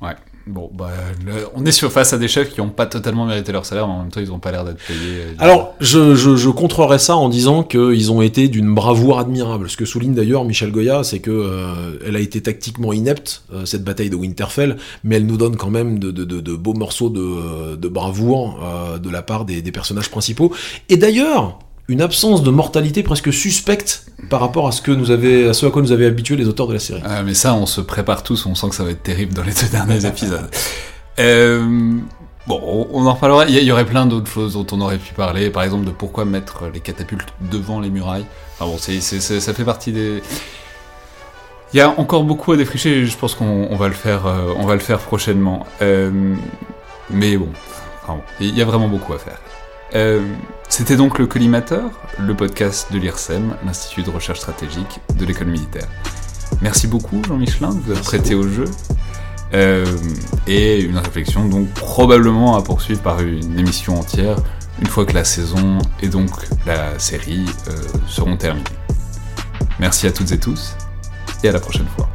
Ouais. 0.01 0.16
Bon, 0.46 0.70
bah, 0.74 0.90
le- 1.24 1.46
on 1.55 1.64
est 1.64 1.70
sur 1.72 1.92
face 1.92 2.12
à 2.12 2.18
des 2.18 2.26
chefs 2.26 2.50
qui 2.52 2.61
n'ont 2.61 2.68
pas 2.68 2.87
totalement 2.87 3.26
mérité 3.26 3.52
leur 3.52 3.64
salaire, 3.64 3.87
mais 3.87 3.92
en 3.94 3.98
même 4.00 4.11
temps, 4.11 4.20
ils 4.20 4.28
n'ont 4.28 4.40
pas 4.40 4.50
l'air 4.50 4.64
d'être 4.64 4.85
payés. 4.88 4.98
euh, 5.20 5.35
Alors, 5.38 5.74
je, 5.81 6.16
je, 6.16 6.35
je 6.35 6.48
contrerais 6.50 6.98
ça 6.98 7.14
en 7.16 7.28
disant 7.28 7.62
qu'ils 7.62 8.11
ont 8.11 8.22
été 8.22 8.48
d'une 8.48 8.74
bravoure 8.74 9.20
admirable. 9.20 9.70
Ce 9.70 9.76
que 9.76 9.85
souligne 9.85 10.14
d'ailleurs 10.14 10.44
Michel 10.44 10.72
Goya, 10.72 11.05
c'est 11.05 11.20
que 11.20 11.31
euh, 11.31 11.96
elle 12.05 12.16
a 12.16 12.20
été 12.20 12.40
tactiquement 12.42 12.92
inepte, 12.92 13.44
euh, 13.55 13.64
cette 13.66 13.85
bataille 13.85 14.11
de 14.11 14.16
Winterfell, 14.16 14.78
mais 15.05 15.16
elle 15.16 15.26
nous 15.26 15.37
donne 15.37 15.57
quand 15.57 15.70
même 15.70 16.00
de, 16.00 16.11
de, 16.11 16.24
de, 16.24 16.40
de 16.40 16.55
beaux 16.57 16.74
morceaux 16.74 17.09
de, 17.09 17.76
de 17.76 17.88
bravoure 17.88 18.59
euh, 18.64 18.98
de 18.98 19.11
la 19.11 19.22
part 19.22 19.44
des, 19.44 19.62
des 19.62 19.72
personnages 19.72 20.11
principaux. 20.11 20.52
Et 20.88 20.96
d'ailleurs, 20.96 21.61
une 21.92 22.00
absence 22.00 22.42
de 22.42 22.50
mortalité 22.50 23.02
presque 23.02 23.33
suspecte 23.33 24.07
par 24.31 24.40
rapport 24.40 24.66
à 24.66 24.72
ce, 24.72 24.81
que 24.81 24.90
nous 24.90 25.11
avait, 25.11 25.48
à 25.48 25.52
ce 25.52 25.66
à 25.66 25.70
quoi 25.70 25.83
nous 25.83 25.92
avaient 25.92 26.07
habitués 26.07 26.37
les 26.37 26.48
auteurs 26.48 26.66
de 26.66 26.72
la 26.72 26.78
série. 26.78 27.02
Ah, 27.05 27.22
mais 27.22 27.35
ça, 27.35 27.55
on 27.55 27.66
se 27.66 27.83
prépare 27.83 28.22
tous, 28.22 28.46
on 28.46 28.55
sent 28.55 28.70
que 28.70 28.74
ça 28.74 28.83
va 28.83 28.90
être 28.90 29.02
terrible 29.02 29.35
dans 29.35 29.42
les 29.42 29.52
deux 29.52 29.68
derniers 29.70 30.07
épisodes. 30.07 30.48
Euh, 31.18 31.98
bon, 32.46 32.88
on, 32.90 33.07
en 33.07 33.12
reparlera. 33.12 33.44
Il 33.46 33.62
y, 33.62 33.70
aurait 33.70 33.85
plein 33.85 34.07
d'autres 34.07 34.31
choses 34.31 34.55
dont 34.55 34.66
on 34.72 34.81
aurait 34.81 34.96
pu 34.96 35.12
parler, 35.12 35.50
par 35.50 35.62
exemple 35.64 35.85
de 35.85 35.90
pourquoi 35.90 36.24
mettre 36.24 36.64
les 36.72 36.81
catapultes 36.81 37.28
devant 37.50 37.78
les 37.78 37.90
murailles. 37.90 38.24
Enfin 38.59 38.70
bon, 38.70 38.78
ça 38.78 39.52
fait 39.52 39.64
partie 39.64 39.92
des. 39.92 40.22
Il 41.74 41.76
y 41.76 41.81
a 41.81 41.90
encore 41.98 42.24
beaucoup 42.24 42.52
à 42.52 42.57
défricher. 42.57 43.00
et 43.00 43.07
Je 43.07 43.16
pense 43.18 43.35
qu'on 43.35 43.68
on 43.70 43.76
va 43.76 43.88
le 43.88 43.94
faire, 43.94 44.26
euh, 44.26 44.55
on 44.57 44.64
va 44.64 44.74
le 44.74 44.81
faire 44.81 44.98
prochainement. 44.98 45.66
Euh, 45.83 46.11
mais 47.11 47.37
bon, 47.37 47.48
enfin 48.02 48.14
bon, 48.14 48.22
il 48.40 48.57
y 48.57 48.62
a 48.62 48.64
vraiment 48.64 48.88
beaucoup 48.88 49.12
à 49.12 49.18
faire. 49.18 49.38
Euh, 49.94 50.20
C'était 50.68 50.96
donc 50.96 51.18
le 51.18 51.26
Collimateur, 51.26 51.90
le 52.18 52.35
podcast 52.35 52.90
de 52.92 52.98
l'IRSEM, 52.98 53.57
l'Institut 53.66 54.02
de 54.02 54.11
recherche 54.11 54.40
stratégique 54.40 55.00
de 55.16 55.26
l'école 55.26 55.48
militaire. 55.48 55.87
Merci 56.62 56.87
beaucoup 56.87 57.20
Jean 57.26 57.37
Michelin 57.37 57.74
de 57.74 57.81
vous 57.81 57.92
être 57.92 58.02
prêté 58.02 58.35
au 58.35 58.48
jeu. 58.48 58.64
Euh, 59.55 59.85
et 60.46 60.81
une 60.81 60.96
réflexion 60.96 61.46
donc 61.46 61.68
probablement 61.74 62.57
à 62.57 62.62
poursuivre 62.62 63.02
par 63.02 63.20
une 63.20 63.59
émission 63.59 63.98
entière 63.98 64.38
une 64.81 64.87
fois 64.87 65.05
que 65.05 65.12
la 65.12 65.24
saison 65.24 65.76
et 66.00 66.09
donc 66.09 66.31
la 66.64 66.98
série 66.98 67.44
euh, 67.68 67.72
seront 68.09 68.38
terminées. 68.38 68.64
Merci 69.78 70.07
à 70.07 70.12
toutes 70.12 70.33
et 70.33 70.38
tous 70.38 70.74
et 71.44 71.50
à 71.50 71.52
la 71.52 71.61
prochaine 71.61 71.87
fois. 71.96 72.09